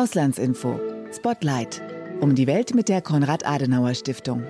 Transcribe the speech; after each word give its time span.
Auslandsinfo. 0.00 0.80
Spotlight. 1.14 1.82
Um 2.20 2.34
die 2.34 2.46
Welt 2.46 2.74
mit 2.74 2.88
der 2.88 3.02
Konrad-Adenauer-Stiftung. 3.02 4.42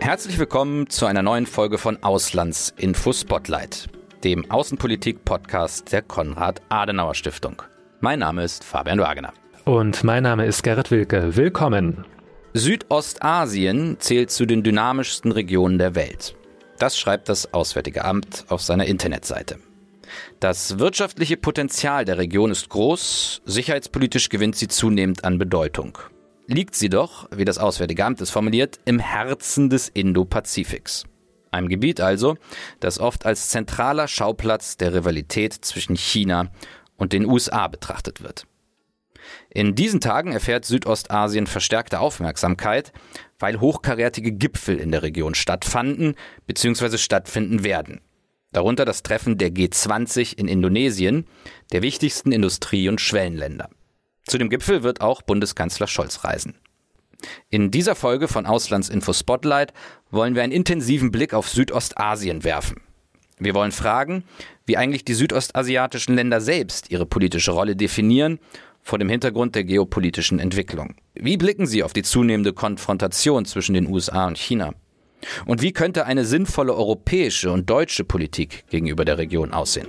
Herzlich 0.00 0.40
willkommen 0.40 0.90
zu 0.90 1.06
einer 1.06 1.22
neuen 1.22 1.46
Folge 1.46 1.78
von 1.78 2.02
Auslandsinfo 2.02 3.12
Spotlight, 3.12 3.86
dem 4.24 4.50
Außenpolitik-Podcast 4.50 5.92
der 5.92 6.02
Konrad-Adenauer-Stiftung. 6.02 7.62
Mein 8.00 8.18
Name 8.18 8.42
ist 8.42 8.64
Fabian 8.64 8.98
Wagener. 8.98 9.32
Und 9.64 10.02
mein 10.02 10.24
Name 10.24 10.44
ist 10.44 10.64
Gerrit 10.64 10.90
Wilke. 10.90 11.36
Willkommen. 11.36 12.04
Südostasien 12.54 13.98
zählt 14.00 14.32
zu 14.32 14.46
den 14.46 14.64
dynamischsten 14.64 15.30
Regionen 15.30 15.78
der 15.78 15.94
Welt. 15.94 16.34
Das 16.80 16.98
schreibt 16.98 17.28
das 17.28 17.54
Auswärtige 17.54 18.04
Amt 18.04 18.46
auf 18.48 18.62
seiner 18.62 18.86
Internetseite. 18.86 19.58
Das 20.40 20.78
wirtschaftliche 20.78 21.36
Potenzial 21.36 22.04
der 22.04 22.18
Region 22.18 22.50
ist 22.50 22.68
groß, 22.68 23.42
sicherheitspolitisch 23.44 24.28
gewinnt 24.28 24.56
sie 24.56 24.68
zunehmend 24.68 25.24
an 25.24 25.38
Bedeutung. 25.38 25.98
Liegt 26.46 26.74
sie 26.74 26.88
doch, 26.88 27.28
wie 27.30 27.44
das 27.44 27.58
Auswärtige 27.58 28.04
Amt 28.04 28.20
es 28.20 28.30
formuliert, 28.30 28.80
im 28.84 28.98
Herzen 28.98 29.68
des 29.68 29.88
Indo-Pazifiks. 29.88 31.04
Einem 31.50 31.68
Gebiet 31.68 32.00
also, 32.00 32.36
das 32.80 32.98
oft 32.98 33.26
als 33.26 33.50
zentraler 33.50 34.08
Schauplatz 34.08 34.76
der 34.76 34.94
Rivalität 34.94 35.52
zwischen 35.52 35.96
China 35.96 36.50
und 36.96 37.12
den 37.12 37.26
USA 37.26 37.68
betrachtet 37.68 38.22
wird. 38.22 38.46
In 39.50 39.74
diesen 39.74 40.00
Tagen 40.00 40.32
erfährt 40.32 40.64
Südostasien 40.64 41.46
verstärkte 41.46 42.00
Aufmerksamkeit, 42.00 42.92
weil 43.38 43.60
hochkarätige 43.60 44.32
Gipfel 44.32 44.78
in 44.78 44.90
der 44.90 45.02
Region 45.02 45.34
stattfanden 45.34 46.14
bzw. 46.46 46.98
stattfinden 46.98 47.64
werden. 47.64 48.00
Darunter 48.52 48.84
das 48.84 49.02
Treffen 49.02 49.36
der 49.36 49.50
G20 49.50 50.38
in 50.38 50.48
Indonesien, 50.48 51.26
der 51.72 51.82
wichtigsten 51.82 52.32
Industrie- 52.32 52.88
und 52.88 53.00
Schwellenländer. 53.00 53.68
Zu 54.26 54.38
dem 54.38 54.48
Gipfel 54.48 54.82
wird 54.82 55.00
auch 55.00 55.22
Bundeskanzler 55.22 55.86
Scholz 55.86 56.24
reisen. 56.24 56.54
In 57.50 57.70
dieser 57.70 57.94
Folge 57.94 58.28
von 58.28 58.46
Auslandsinfo 58.46 59.12
Spotlight 59.12 59.72
wollen 60.10 60.34
wir 60.34 60.42
einen 60.42 60.52
intensiven 60.52 61.10
Blick 61.10 61.34
auf 61.34 61.48
Südostasien 61.48 62.44
werfen. 62.44 62.80
Wir 63.38 63.54
wollen 63.54 63.72
fragen, 63.72 64.24
wie 64.66 64.76
eigentlich 64.76 65.04
die 65.04 65.14
südostasiatischen 65.14 66.14
Länder 66.14 66.40
selbst 66.40 66.90
ihre 66.90 67.06
politische 67.06 67.52
Rolle 67.52 67.76
definieren 67.76 68.38
vor 68.82 68.98
dem 68.98 69.08
Hintergrund 69.08 69.54
der 69.54 69.64
geopolitischen 69.64 70.38
Entwicklung. 70.38 70.94
Wie 71.14 71.36
blicken 71.36 71.66
sie 71.66 71.82
auf 71.82 71.92
die 71.92 72.02
zunehmende 72.02 72.52
Konfrontation 72.52 73.44
zwischen 73.44 73.74
den 73.74 73.86
USA 73.86 74.26
und 74.26 74.38
China? 74.38 74.74
Und 75.46 75.62
wie 75.62 75.72
könnte 75.72 76.06
eine 76.06 76.24
sinnvolle 76.24 76.74
europäische 76.74 77.50
und 77.50 77.68
deutsche 77.68 78.04
Politik 78.04 78.64
gegenüber 78.68 79.04
der 79.04 79.18
Region 79.18 79.52
aussehen? 79.52 79.88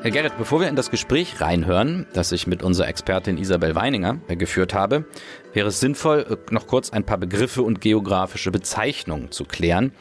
Herr 0.00 0.12
Gerrit, 0.12 0.38
bevor 0.38 0.60
wir 0.60 0.68
in 0.68 0.76
das 0.76 0.92
Gespräch 0.92 1.40
reinhören, 1.40 2.06
das 2.14 2.30
ich 2.30 2.46
mit 2.46 2.62
unserer 2.62 2.86
Expertin 2.86 3.36
Isabel 3.36 3.74
Weininger 3.74 4.20
äh, 4.28 4.36
geführt 4.36 4.72
habe, 4.72 5.04
wäre 5.52 5.68
es 5.68 5.80
sinnvoll, 5.80 6.24
äh, 6.30 6.54
noch 6.54 6.68
kurz 6.68 6.90
ein 6.90 7.04
paar 7.04 7.18
Begriffe 7.18 7.62
und 7.62 7.80
geografische 7.80 8.52
Bezeichnungen 8.52 9.32
zu 9.32 9.44
klären, 9.44 9.92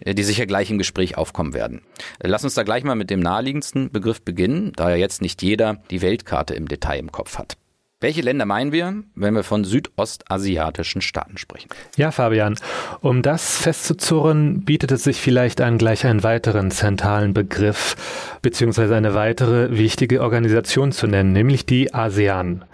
äh, 0.00 0.12
die 0.12 0.24
sicher 0.24 0.46
gleich 0.46 0.72
im 0.72 0.78
Gespräch 0.78 1.16
aufkommen 1.16 1.54
werden. 1.54 1.82
Lass 2.20 2.42
uns 2.42 2.54
da 2.54 2.64
gleich 2.64 2.82
mal 2.82 2.96
mit 2.96 3.10
dem 3.10 3.20
naheliegendsten 3.20 3.92
Begriff 3.92 4.22
beginnen, 4.22 4.72
da 4.74 4.90
ja 4.90 4.96
jetzt 4.96 5.22
nicht 5.22 5.40
jeder 5.40 5.82
die 5.88 6.02
Weltkarte 6.02 6.54
im 6.54 6.66
Detail 6.66 6.98
im 6.98 7.12
Kopf 7.12 7.38
hat. 7.38 7.56
Welche 8.04 8.20
Länder 8.20 8.44
meinen 8.44 8.70
wir, 8.70 9.02
wenn 9.14 9.32
wir 9.32 9.44
von 9.44 9.64
südostasiatischen 9.64 11.00
Staaten 11.00 11.38
sprechen? 11.38 11.70
Ja, 11.96 12.10
Fabian, 12.10 12.54
um 13.00 13.22
das 13.22 13.56
festzuzurren, 13.56 14.62
bietet 14.62 14.92
es 14.92 15.04
sich 15.04 15.22
vielleicht 15.22 15.62
an, 15.62 15.78
gleich 15.78 16.04
einen 16.04 16.22
weiteren 16.22 16.70
zentralen 16.70 17.32
Begriff 17.32 17.96
beziehungsweise 18.42 18.94
eine 18.94 19.14
weitere 19.14 19.78
wichtige 19.78 20.20
Organisation 20.20 20.92
zu 20.92 21.06
nennen, 21.06 21.32
nämlich 21.32 21.64
die 21.64 21.94
ASEAN. 21.94 22.66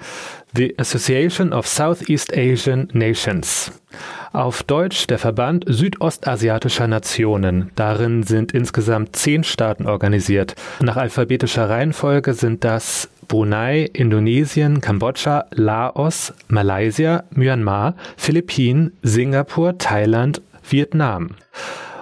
The 0.55 0.75
Association 0.79 1.53
of 1.53 1.67
Southeast 1.67 2.37
Asian 2.37 2.89
Nations. 2.93 3.73
Auf 4.33 4.63
Deutsch 4.65 5.07
der 5.07 5.19
Verband 5.19 5.65
südostasiatischer 5.69 6.89
Nationen. 6.89 7.71
Darin 7.77 8.25
sind 8.25 8.53
insgesamt 8.53 9.15
zehn 9.15 9.45
Staaten 9.45 9.87
organisiert. 9.87 10.55
Nach 10.81 10.97
alphabetischer 10.97 11.69
Reihenfolge 11.69 12.35
sind 12.35 12.65
das 12.65 13.09
Brunei, 13.29 13.89
Indonesien, 13.93 14.81
Kambodscha, 14.81 15.47
Laos, 15.53 16.33
Malaysia, 16.49 17.23
Myanmar, 17.31 17.95
Philippinen, 18.17 18.93
Singapur, 19.03 19.79
Thailand, 19.79 20.43
Vietnam. 20.69 21.37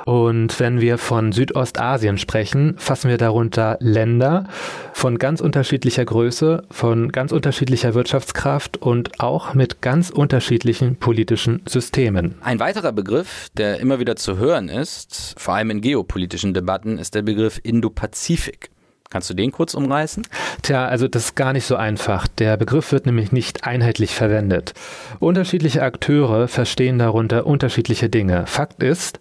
Und 0.09 0.59
wenn 0.59 0.81
wir 0.81 0.97
von 0.97 1.33
Südostasien 1.33 2.17
sprechen, 2.17 2.77
fassen 2.79 3.11
wir 3.11 3.19
darunter 3.19 3.77
Länder 3.79 4.49
von 4.95 5.19
ganz 5.19 5.43
unterschiedlicher 5.43 6.03
Größe, 6.03 6.63
von 6.71 7.13
ganz 7.13 7.31
unterschiedlicher 7.31 7.93
Wirtschaftskraft 7.93 8.79
und 8.79 9.21
auch 9.21 9.53
mit 9.53 9.83
ganz 9.83 10.09
unterschiedlichen 10.09 10.97
politischen 10.97 11.61
Systemen. 11.69 12.37
Ein 12.41 12.59
weiterer 12.59 12.93
Begriff, 12.93 13.49
der 13.53 13.81
immer 13.81 13.99
wieder 13.99 14.17
zu 14.17 14.39
hören 14.39 14.71
ist, 14.71 15.35
vor 15.37 15.57
allem 15.57 15.69
in 15.69 15.83
geopolitischen 15.83 16.55
Debatten, 16.55 16.97
ist 16.97 17.15
der 17.15 17.21
Begriff 17.21 17.61
Indo-Pazifik. 17.63 18.71
Kannst 19.11 19.31
du 19.31 19.35
den 19.35 19.53
kurz 19.53 19.73
umreißen? 19.73 20.27
Tja, 20.61 20.87
also 20.87 21.09
das 21.09 21.27
ist 21.27 21.35
gar 21.35 21.55
nicht 21.55 21.65
so 21.65 21.77
einfach. 21.77 22.29
Der 22.29 22.59
Begriff 22.59 22.93
wird 22.93 23.07
nämlich 23.07 23.33
nicht 23.33 23.65
einheitlich 23.65 24.15
verwendet. 24.15 24.75
Unterschiedliche 25.19 25.83
Akteure 25.83 26.47
verstehen 26.47 26.99
darunter 26.99 27.47
unterschiedliche 27.47 28.11
Dinge. 28.11 28.47
Fakt 28.47 28.83
ist, 28.83 29.19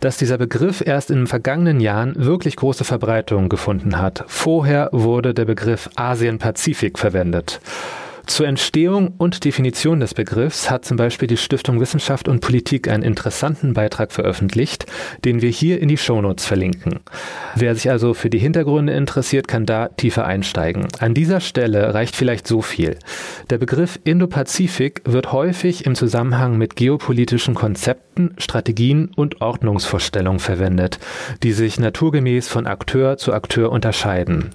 dass 0.00 0.16
dieser 0.16 0.36
Begriff 0.36 0.82
erst 0.84 1.12
in 1.12 1.18
den 1.18 1.26
vergangenen 1.28 1.78
Jahren 1.78 2.14
wirklich 2.16 2.56
große 2.56 2.82
Verbreitung 2.82 3.48
gefunden 3.48 3.98
hat. 3.98 4.24
Vorher 4.26 4.88
wurde 4.90 5.32
der 5.32 5.44
Begriff 5.44 5.88
Asien-Pazifik 5.94 6.98
verwendet. 6.98 7.60
Zur 8.26 8.46
Entstehung 8.46 9.14
und 9.18 9.44
Definition 9.44 10.00
des 10.00 10.14
Begriffs 10.14 10.70
hat 10.70 10.84
zum 10.84 10.96
Beispiel 10.96 11.28
die 11.28 11.36
Stiftung 11.36 11.80
Wissenschaft 11.80 12.28
und 12.28 12.40
Politik 12.40 12.88
einen 12.88 13.02
interessanten 13.02 13.74
Beitrag 13.74 14.12
veröffentlicht, 14.12 14.86
den 15.24 15.42
wir 15.42 15.50
hier 15.50 15.80
in 15.80 15.88
die 15.88 15.96
Shownotes 15.96 16.46
verlinken. 16.46 17.00
Wer 17.54 17.74
sich 17.74 17.90
also 17.90 18.14
für 18.14 18.30
die 18.30 18.38
Hintergründe 18.38 18.92
interessiert, 18.92 19.48
kann 19.48 19.66
da 19.66 19.88
tiefer 19.88 20.26
einsteigen. 20.26 20.88
An 20.98 21.14
dieser 21.14 21.40
Stelle 21.40 21.94
reicht 21.94 22.16
vielleicht 22.16 22.46
so 22.46 22.62
viel. 22.62 22.96
Der 23.50 23.58
Begriff 23.58 23.98
Indo-Pazifik 24.04 25.02
wird 25.04 25.32
häufig 25.32 25.86
im 25.86 25.94
Zusammenhang 25.94 26.58
mit 26.58 26.76
geopolitischen 26.76 27.54
Konzepten, 27.54 28.34
Strategien 28.38 29.10
und 29.16 29.40
Ordnungsvorstellungen 29.40 30.40
verwendet, 30.40 30.98
die 31.42 31.52
sich 31.52 31.78
naturgemäß 31.78 32.48
von 32.48 32.66
Akteur 32.66 33.16
zu 33.16 33.32
Akteur 33.32 33.72
unterscheiden. 33.72 34.50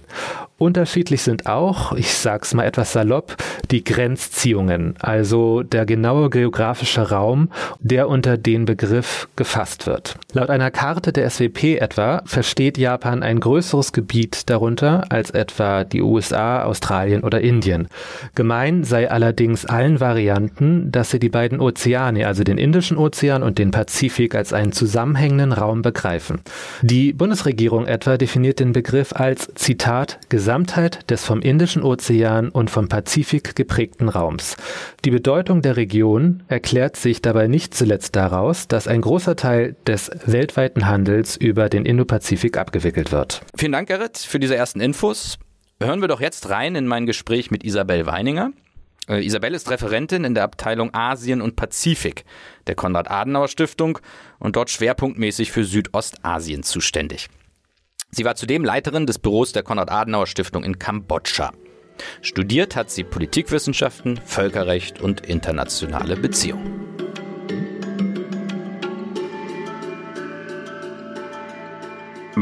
Unterschiedlich 0.58 1.22
sind 1.22 1.48
auch, 1.48 1.92
ich 1.94 2.14
sag's 2.14 2.54
mal 2.54 2.64
etwas 2.64 2.94
salopp, 2.94 3.36
die 3.72 3.84
Grenzziehungen, 3.84 4.96
also 5.00 5.64
der 5.64 5.86
genaue 5.86 6.30
geografische 6.30 7.10
Raum, 7.10 7.50
der 7.80 8.10
unter 8.10 8.38
den 8.38 8.66
Begriff 8.66 9.28
gefasst 9.36 9.88
wird. 9.88 10.16
Laut 10.34 10.50
einer 10.50 10.72
Karte 10.72 11.12
der 11.12 11.30
SWP 11.30 11.78
etwa 11.80 12.22
versteht 12.26 12.78
Japan 12.78 13.24
ein 13.24 13.40
größeres 13.40 13.94
Gebiet 13.94 14.50
darunter 14.50 15.06
als 15.10 15.32
etwa 15.32 15.84
die 15.84 16.02
USA, 16.02 16.64
Australien 16.64 17.24
oder 17.24 17.42
Indien. 17.42 17.88
Gemein 18.36 18.84
sei 18.84 19.10
allerdings 19.10 19.66
allen 19.66 20.00
Varianten, 20.00 20.92
dass 20.92 21.12
sie 21.12 21.20
die 21.20 21.30
beiden 21.30 21.60
Ozeane, 21.60 22.28
also 22.28 22.44
den 22.44 22.58
Indischen 22.58 22.98
Ozean 22.98 23.44
und 23.44 23.58
den 23.58 23.72
Pazifik, 23.72 24.36
als 24.36 24.54
einen 24.54 24.72
zusammenhängenden 24.72 25.54
Raum 25.54 25.82
begreifen. 25.82 26.42
Die 26.82 27.14
Bundesregierung 27.14 27.86
etwa 27.88 28.18
definiert 28.18 28.60
den 28.60 28.74
Begriff 28.74 29.14
als 29.14 29.52
Zitat 29.56 30.20
Gesamtheit 30.30 31.10
des 31.10 31.24
vom 31.24 31.42
Indischen 31.42 31.84
Ozean 31.84 32.50
und 32.50 32.70
vom 32.70 32.88
Pazifik 32.88 33.45
geprägten 33.54 34.10
Raums. 34.10 34.56
Die 35.04 35.12
Bedeutung 35.12 35.62
der 35.62 35.78
Region 35.78 36.44
erklärt 36.48 36.96
sich 36.96 37.22
dabei 37.22 37.48
nicht 37.48 37.74
zuletzt 37.74 38.16
daraus, 38.16 38.68
dass 38.68 38.88
ein 38.88 39.02
großer 39.02 39.36
Teil 39.36 39.76
des 39.86 40.10
weltweiten 40.26 40.88
Handels 40.88 41.38
über 41.38 41.70
den 41.70 41.86
Indopazifik 41.86 42.58
abgewickelt 42.58 43.12
wird. 43.12 43.42
Vielen 43.56 43.74
Dank, 43.74 43.88
Gerrit, 43.88 44.18
für 44.18 44.40
diese 44.40 44.56
ersten 44.56 44.80
Infos. 44.80 45.38
Hören 45.82 46.02
wir 46.02 46.08
doch 46.08 46.22
jetzt 46.22 46.50
rein 46.50 46.76
in 46.76 46.88
mein 46.88 47.06
Gespräch 47.06 47.52
mit 47.52 47.64
Isabel 47.64 48.06
Weininger. 48.06 48.52
Äh, 49.08 49.26
Isabel 49.26 49.54
ist 49.54 49.70
Referentin 49.70 50.24
in 50.24 50.34
der 50.34 50.44
Abteilung 50.44 50.94
Asien 50.94 51.42
und 51.42 51.56
Pazifik 51.56 52.26
der 52.68 52.76
Konrad-Adenauer-Stiftung 52.76 54.00
und 54.40 54.56
dort 54.56 54.70
schwerpunktmäßig 54.70 55.52
für 55.52 55.64
Südostasien 55.64 56.64
zuständig. 56.64 57.28
Sie 58.12 58.24
war 58.24 58.36
zudem 58.36 58.64
Leiterin 58.64 59.06
des 59.06 59.20
Büros 59.20 59.52
der 59.52 59.64
Konrad-Adenauer-Stiftung 59.64 60.64
in 60.64 60.80
Kambodscha. 60.80 61.52
Studiert 62.22 62.76
hat 62.76 62.90
sie 62.90 63.04
Politikwissenschaften, 63.04 64.18
Völkerrecht 64.26 65.02
und 65.02 65.26
internationale 65.26 66.16
Beziehungen. 66.16 66.95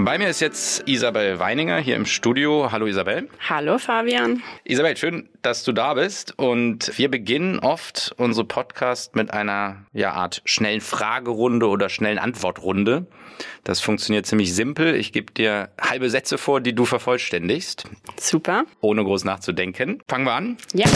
Bei 0.06 0.18
mir 0.18 0.28
ist 0.28 0.42
jetzt 0.42 0.84
Isabel 0.86 1.40
Weininger 1.40 1.78
hier 1.78 1.96
im 1.96 2.06
Studio. 2.06 2.74
Hallo 2.74 2.88
Isabel. 2.88 3.30
Hallo 3.48 3.78
Fabian. 3.78 4.44
Isabel, 4.66 4.98
schön, 4.98 5.30
dass 5.44 5.64
du 5.64 5.72
da 5.72 5.94
bist. 5.94 6.38
Und 6.38 6.92
wir 6.98 7.10
beginnen 7.10 7.60
oft 7.60 8.14
unsere 8.18 8.46
Podcast 8.46 9.16
mit 9.16 9.32
einer 9.32 9.86
ja, 9.94 10.12
Art 10.12 10.42
schnellen 10.44 10.82
Fragerunde 10.82 11.70
oder 11.70 11.88
schnellen 11.88 12.20
Antwortrunde. 12.20 13.08
Das 13.64 13.80
funktioniert 13.80 14.26
ziemlich 14.26 14.54
simpel. 14.54 14.94
Ich 14.96 15.14
gebe 15.14 15.32
dir 15.32 15.70
halbe 15.80 16.10
Sätze 16.10 16.38
vor, 16.38 16.60
die 16.60 16.76
du 16.76 16.84
vervollständigst. 16.84 17.86
Super. 18.20 18.66
Ohne 18.82 19.06
groß 19.06 19.24
nachzudenken. 19.24 20.04
Fangen 20.10 20.26
wir 20.26 20.34
an. 20.34 20.58
Ja. 20.74 20.88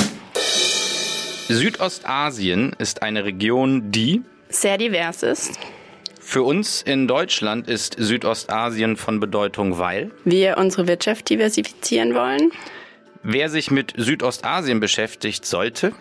Südostasien 1.47 2.75
ist 2.77 3.03
eine 3.03 3.23
Region, 3.23 3.89
die 3.89 4.23
sehr 4.49 4.77
divers 4.77 5.23
ist. 5.23 5.57
Für 6.29 6.43
uns 6.43 6.81
in 6.81 7.07
Deutschland 7.07 7.69
ist 7.69 7.95
Südostasien 7.97 8.97
von 8.97 9.21
Bedeutung, 9.21 9.79
weil 9.79 10.11
wir 10.25 10.57
unsere 10.57 10.85
Wirtschaft 10.85 11.29
diversifizieren 11.29 12.15
wollen. 12.15 12.51
Wer 13.23 13.47
sich 13.47 13.71
mit 13.71 13.93
Südostasien 13.95 14.81
beschäftigt, 14.81 15.45
sollte 15.45 15.93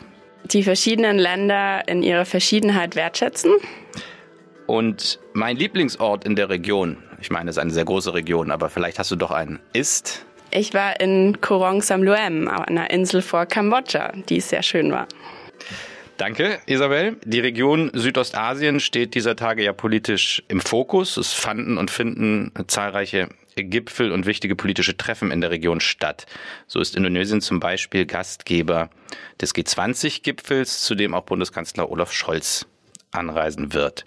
die 0.43 0.65
verschiedenen 0.65 1.17
Länder 1.17 1.87
in 1.87 2.03
ihrer 2.03 2.25
Verschiedenheit 2.25 2.97
wertschätzen. 2.97 3.53
Und 4.67 5.21
mein 5.33 5.59
Lieblingsort 5.59 6.25
in 6.25 6.35
der 6.35 6.49
Region, 6.49 6.97
ich 7.21 7.31
meine, 7.31 7.49
es 7.49 7.57
ist 7.57 7.63
eine 7.63 7.71
sehr 7.71 7.85
große 7.85 8.13
Region, 8.13 8.51
aber 8.51 8.69
vielleicht 8.69 8.99
hast 8.99 9.13
du 9.13 9.17
doch 9.17 9.31
einen, 9.31 9.61
ist? 9.75 10.27
Ich 10.51 10.75
war 10.75 10.99
in 10.99 11.41
Korong 11.41 11.83
Samluem, 11.83 12.49
einer 12.49 12.91
Insel 12.91 13.23
vor 13.23 13.47
Kambodscha, 13.47 14.13
die 14.29 14.41
sehr 14.41 14.65
schön 14.65 14.91
war. 14.91 15.07
Danke, 16.17 16.61
Isabel. 16.65 17.19
Die 17.27 17.41
Region 17.41 17.91
Südostasien 17.93 18.81
steht 18.81 19.15
dieser 19.15 19.37
Tage 19.37 19.63
ja 19.63 19.75
politisch 19.75 20.43
im 20.49 20.63
Fokus. 20.63 21.19
Es 21.19 21.35
fanden 21.35 21.77
und 21.77 21.91
finden 21.91 22.53
zahlreiche 22.69 23.29
Gipfel 23.55 24.11
und 24.13 24.25
wichtige 24.25 24.57
politische 24.57 24.97
Treffen 24.97 25.31
in 25.31 25.43
der 25.43 25.51
Region 25.51 25.81
statt. 25.81 26.25
So 26.67 26.81
ist 26.81 26.97
Indonesien 26.97 27.43
zum 27.43 27.61
Beispiel 27.61 28.07
Gastgeber 28.07 28.89
des 29.43 29.55
G20-Gipfels, 29.55 30.85
zu 30.85 30.95
dem 30.95 31.13
auch 31.13 31.25
Bundeskanzler 31.25 31.91
Olaf 31.91 32.13
Scholz 32.13 32.67
anreisen 33.11 33.75
wird. 33.75 34.05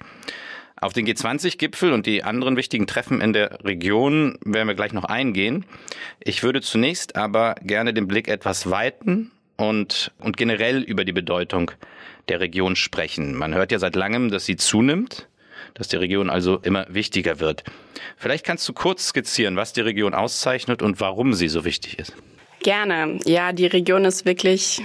Auf 0.82 0.94
den 0.94 1.06
G20-Gipfel 1.06 1.92
und 1.92 2.08
die 2.08 2.24
anderen 2.24 2.58
wichtigen 2.58 2.88
Treffen 2.88 3.22
in 3.22 3.34
der 3.34 3.64
Region 3.64 4.40
werden 4.44 4.68
wir 4.68 4.76
gleich 4.76 4.94
noch 4.94 5.04
eingehen. 5.04 5.66
Ich 6.20 6.42
würde 6.42 6.62
zunächst 6.62 7.18
aber 7.18 7.54
gerne 7.62 7.94
den 7.94 8.08
Blick 8.08 8.28
etwas 8.28 8.72
weiten 8.72 9.32
und, 9.60 10.12
und 10.20 10.38
generell 10.38 10.82
über 10.82 11.04
die 11.04 11.12
Bedeutung 11.12 11.72
der 12.30 12.40
Region 12.40 12.78
sprechen. 12.78 13.36
Man 13.36 13.54
hört 13.54 13.72
ja 13.72 13.80
seit 13.80 13.96
langem, 13.96 14.32
dass 14.32 14.46
sie 14.46 14.56
zunimmt, 14.56 15.28
dass 15.74 15.90
die 15.90 15.98
Region 15.98 16.30
also 16.30 16.60
immer 16.60 16.86
wichtiger 16.90 17.42
wird. 17.42 17.66
Vielleicht 18.16 18.46
kannst 18.46 18.68
du 18.70 18.74
kurz 18.74 19.08
skizzieren, 19.08 19.58
was 19.58 19.74
die 19.74 19.82
Region 19.82 20.14
auszeichnet 20.14 20.82
und 20.82 21.02
warum 21.02 21.34
sie 21.34 21.50
so 21.50 21.66
wichtig 21.66 22.00
ist. 22.00 22.14
Gerne. 22.62 23.20
Ja, 23.26 23.52
die 23.52 23.66
Region 23.66 24.06
ist 24.06 24.26
wirklich 24.26 24.82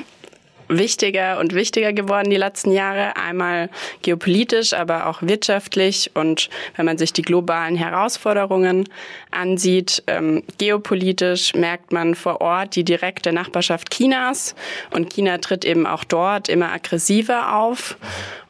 wichtiger 0.69 1.39
und 1.39 1.55
wichtiger 1.55 1.93
geworden 1.93 2.31
die 2.31 2.37
letzten 2.37 2.73
Jahre. 2.73 3.17
Einmal 3.17 3.71
geopolitisch, 4.03 4.73
aber 4.73 5.07
auch 5.07 5.23
wirtschaftlich. 5.23 6.11
Und 6.15 6.49
wenn 6.77 6.87
man 6.87 6.99
sich 6.99 7.13
die 7.13 7.23
globalen 7.23 7.77
Herausforderungen 7.77 8.89
ansieht, 9.31 10.03
ähm, 10.07 10.43
geopolitisch 10.59 11.55
merkt 11.55 11.93
man 11.93 12.15
vor 12.15 12.41
Ort 12.41 12.77
die 12.77 12.85
direkte 12.85 13.33
Nachbarschaft 13.33 13.91
Chinas. 13.91 14.55
Und 14.91 15.13
China 15.13 15.39
tritt 15.39 15.65
eben 15.65 15.87
auch 15.87 16.05
dort 16.05 16.49
immer 16.49 16.73
aggressiver 16.73 17.57
auf. 17.57 17.97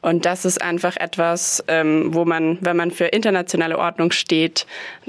Und 0.05 0.27
das 0.27 0.45
ist 0.45 0.61
einfach 0.61 0.99
etwas, 0.99 1.65
ähm, 1.67 2.13
wo 2.13 2.27
man, 2.27 2.59
wenn 2.61 2.77
man 2.77 2.91
für 2.91 3.07
internationale 3.07 3.79
Ordnung 3.79 4.13
steht, 4.13 4.67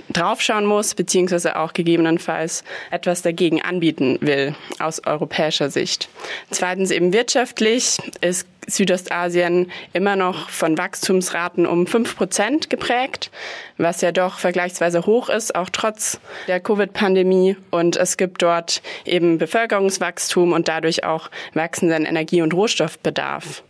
draufschauen 0.10 0.66
muss, 0.66 0.96
beziehungsweise 0.96 1.58
auch 1.60 1.74
gegebenenfalls 1.74 2.64
etwas 2.92 3.22
dagegen 3.22 3.62
anbieten 3.62 4.18
will 4.22 4.56
aus 4.80 5.06
europäischer 5.06 5.70
Sicht. 5.70 6.08
Zweitens 6.50 6.92
eben 6.96 7.14
wirtschaftlich. 7.14 7.98
Ist 8.22 8.48
Südostasien 8.68 9.72
immer 9.94 10.16
noch 10.16 10.50
von 10.50 10.78
Wachstumsraten 10.78 11.66
um 11.66 11.88
fünf 11.88 12.16
Prozent 12.16 12.70
geprägt, 12.70 13.32
was 13.78 14.02
ja 14.02 14.12
doch 14.12 14.40
vergleichsweise 14.40 15.06
hoch 15.06 15.30
ist, 15.30 15.56
auch 15.56 15.70
trotz 15.72 16.20
der 16.48 16.60
Covid-Pandemie. 16.60 17.58
Und 17.72 17.98
es 17.98 18.18
gibt 18.18 18.42
dort 18.42 18.82
eben 19.06 19.38
Bevölkerungswachstum 19.38 20.54
und 20.54 20.68
dadurch 20.68 21.04
auch 21.04 21.30
wachsenden 21.54 22.06
Energie- 22.06 22.42
und 22.42 22.54
Rohstoffbedarf. 22.54 23.64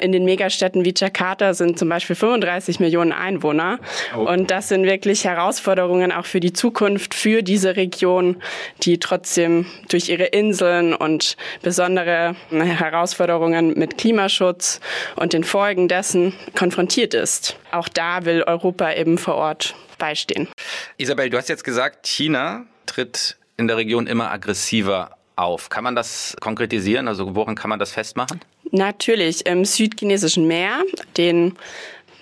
In 0.00 0.12
den 0.12 0.24
Megastädten 0.24 0.84
wie 0.84 0.94
Jakarta 0.96 1.54
sind 1.54 1.78
zum 1.78 1.88
Beispiel 1.88 2.16
35 2.16 2.80
Millionen 2.80 3.12
Einwohner. 3.12 3.78
Oh. 4.16 4.28
Und 4.28 4.50
das 4.50 4.68
sind 4.68 4.84
wirklich 4.84 5.24
Herausforderungen 5.24 6.12
auch 6.12 6.26
für 6.26 6.40
die 6.40 6.52
Zukunft, 6.52 7.14
für 7.14 7.42
diese 7.42 7.76
Region, 7.76 8.42
die 8.82 8.98
trotzdem 8.98 9.66
durch 9.88 10.08
ihre 10.08 10.24
Inseln 10.24 10.94
und 10.94 11.36
besondere 11.62 12.34
Herausforderungen 12.50 13.74
mit 13.78 13.96
Klimaschutz 13.96 14.33
und 14.40 15.32
den 15.32 15.44
Folgen 15.44 15.88
dessen 15.88 16.34
konfrontiert 16.54 17.14
ist. 17.14 17.56
Auch 17.70 17.88
da 17.88 18.24
will 18.24 18.42
Europa 18.42 18.92
eben 18.92 19.18
vor 19.18 19.34
Ort 19.34 19.74
beistehen. 19.98 20.48
Isabel, 20.96 21.30
du 21.30 21.38
hast 21.38 21.48
jetzt 21.48 21.64
gesagt, 21.64 22.06
China 22.06 22.66
tritt 22.86 23.36
in 23.56 23.68
der 23.68 23.76
Region 23.76 24.06
immer 24.06 24.30
aggressiver 24.30 25.16
auf. 25.36 25.68
Kann 25.68 25.84
man 25.84 25.94
das 25.94 26.36
konkretisieren? 26.40 27.08
Also 27.08 27.34
woran 27.34 27.54
kann 27.54 27.70
man 27.70 27.78
das 27.78 27.92
festmachen? 27.92 28.40
Natürlich 28.70 29.46
im 29.46 29.64
südchinesischen 29.64 30.46
Meer, 30.46 30.82
den 31.16 31.56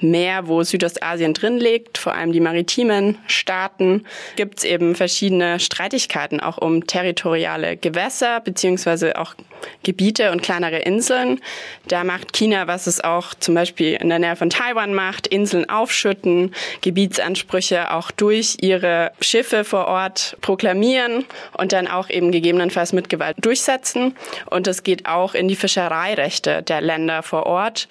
Meer, 0.00 0.49
wo 0.49 0.62
Südostasien 0.64 1.32
drin 1.32 1.59
liegt, 1.59 1.97
vor 1.97 2.14
allem 2.14 2.32
die 2.32 2.41
maritimen 2.41 3.19
Staaten, 3.26 4.05
gibt 4.35 4.59
es 4.59 4.64
eben 4.64 4.97
verschiedene 4.97 5.61
Streitigkeiten 5.61 6.41
auch 6.41 6.59
um 6.59 6.87
territoriale 6.87 7.76
Gewässer 7.76 8.41
beziehungsweise 8.41 9.17
auch 9.19 9.35
Gebiete 9.82 10.31
und 10.31 10.43
kleinere 10.43 10.79
Inseln. 10.79 11.41
Da 11.88 12.05
macht 12.05 12.32
China, 12.32 12.67
was 12.67 12.87
es 12.87 13.03
auch 13.03 13.35
zum 13.35 13.55
Beispiel 13.55 13.94
in 13.94 14.09
der 14.09 14.19
Nähe 14.19 14.37
von 14.37 14.50
Taiwan 14.50 14.94
macht, 14.94 15.26
Inseln 15.26 15.69
aufschütten, 15.69 16.55
Gebietsansprüche 16.81 17.93
auch 17.93 18.11
durch 18.11 18.56
ihre 18.61 19.12
Schiffe 19.20 19.64
vor 19.64 19.87
Ort 19.87 20.37
proklamieren 20.41 21.25
und 21.56 21.73
dann 21.73 21.88
auch 21.88 22.11
eben 22.11 22.32
gegebenenfalls 22.32 22.93
mit 22.93 23.09
Gewalt 23.09 23.37
durchsetzen. 23.41 24.17
Und 24.47 24.67
es 24.67 24.82
geht 24.82 25.06
auch 25.06 25.35
in 25.35 25.49
die 25.49 25.56
Fischereirechte 25.56 26.62
der 26.62 26.81
Länder 26.81 27.23
vor 27.23 27.47
Ort. 27.47 27.88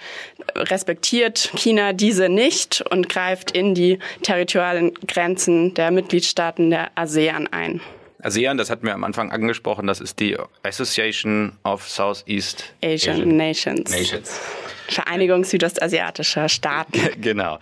Respektiert 0.55 1.51
China 1.55 1.93
diese 1.93 2.29
nicht 2.29 2.81
und 2.89 3.09
greift 3.09 3.51
in 3.51 3.75
die 3.75 3.99
territorialen 4.23 4.93
Grenzen 5.07 5.73
der 5.73 5.91
Mitgliedstaaten 5.91 6.69
der 6.69 6.91
ASEAN 6.95 7.47
ein. 7.47 7.81
ASEAN, 8.21 8.57
das 8.57 8.69
hatten 8.69 8.85
wir 8.85 8.93
am 8.93 9.03
Anfang 9.03 9.31
angesprochen, 9.31 9.87
das 9.87 9.99
ist 9.99 10.19
die 10.19 10.37
Association 10.63 11.53
of 11.63 11.87
Southeast 11.87 12.73
Asian, 12.83 13.15
Asian 13.15 13.37
Nations. 13.37 13.91
Nations. 13.91 14.39
Vereinigung 14.87 15.43
südostasiatischer 15.43 16.49
Staaten. 16.49 16.99
Genau. 17.21 17.59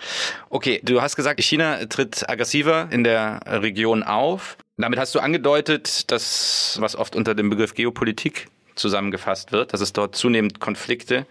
Okay, 0.49 0.79
du 0.83 1.01
hast 1.01 1.15
gesagt, 1.15 1.41
China 1.41 1.85
tritt 1.85 2.27
aggressiver 2.27 2.87
in 2.91 3.03
der 3.03 3.41
Region 3.45 4.03
auf. 4.03 4.57
Damit 4.77 4.97
hast 4.97 5.13
du 5.13 5.19
angedeutet, 5.19 6.09
dass 6.11 6.77
was 6.79 6.95
oft 6.95 7.15
unter 7.15 7.35
dem 7.35 7.49
Begriff 7.49 7.73
Geopolitik 7.73 8.47
zusammengefasst 8.79 9.51
wird, 9.51 9.73
dass 9.73 9.81
es 9.81 9.93
dort 9.93 10.15
zunehmend 10.15 10.59
Konflikte 10.59 11.25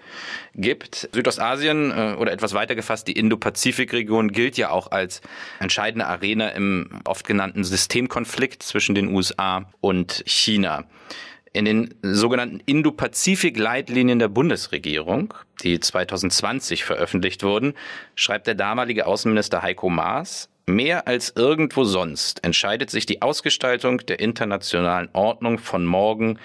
gibt. 0.55 1.09
Südostasien 1.13 1.91
äh, 1.91 2.15
oder 2.19 2.33
etwas 2.33 2.55
weiter 2.55 2.75
gefasst, 2.75 3.09
die 3.09 3.13
Indo-Pazifik-Region 3.13 4.31
gilt 4.31 4.57
ja 4.57 4.71
auch 4.71 4.91
als 4.91 5.21
entscheidende 5.59 6.07
Arena 6.07 6.51
im 6.51 7.01
oft 7.05 7.27
genannten 7.27 7.65
Systemkonflikt 7.65 8.63
zwischen 8.63 8.95
den 8.95 9.09
USA 9.09 9.71
und 9.81 10.23
China. 10.27 10.85
In 11.53 11.65
den 11.65 11.95
sogenannten 12.03 12.61
Indo-Pazifik-Leitlinien 12.67 14.19
der 14.19 14.29
Bundesregierung, 14.29 15.35
die 15.63 15.81
2020 15.81 16.85
veröffentlicht 16.85 17.43
wurden, 17.43 17.75
schreibt 18.15 18.47
der 18.47 18.55
damalige 18.55 19.07
Außenminister 19.07 19.63
Heiko 19.63 19.89
Maas, 19.89 20.51
Mehr 20.69 21.09
als 21.09 21.33
irgendwo 21.35 21.85
sonst 21.85 22.45
entscheidet 22.45 22.91
sich 22.91 23.07
die 23.07 23.23
Ausgestaltung 23.23 24.05
der 24.05 24.21
internationalen 24.21 25.09
Ordnung 25.15 25.59
von 25.59 25.87
morgen 25.87 26.39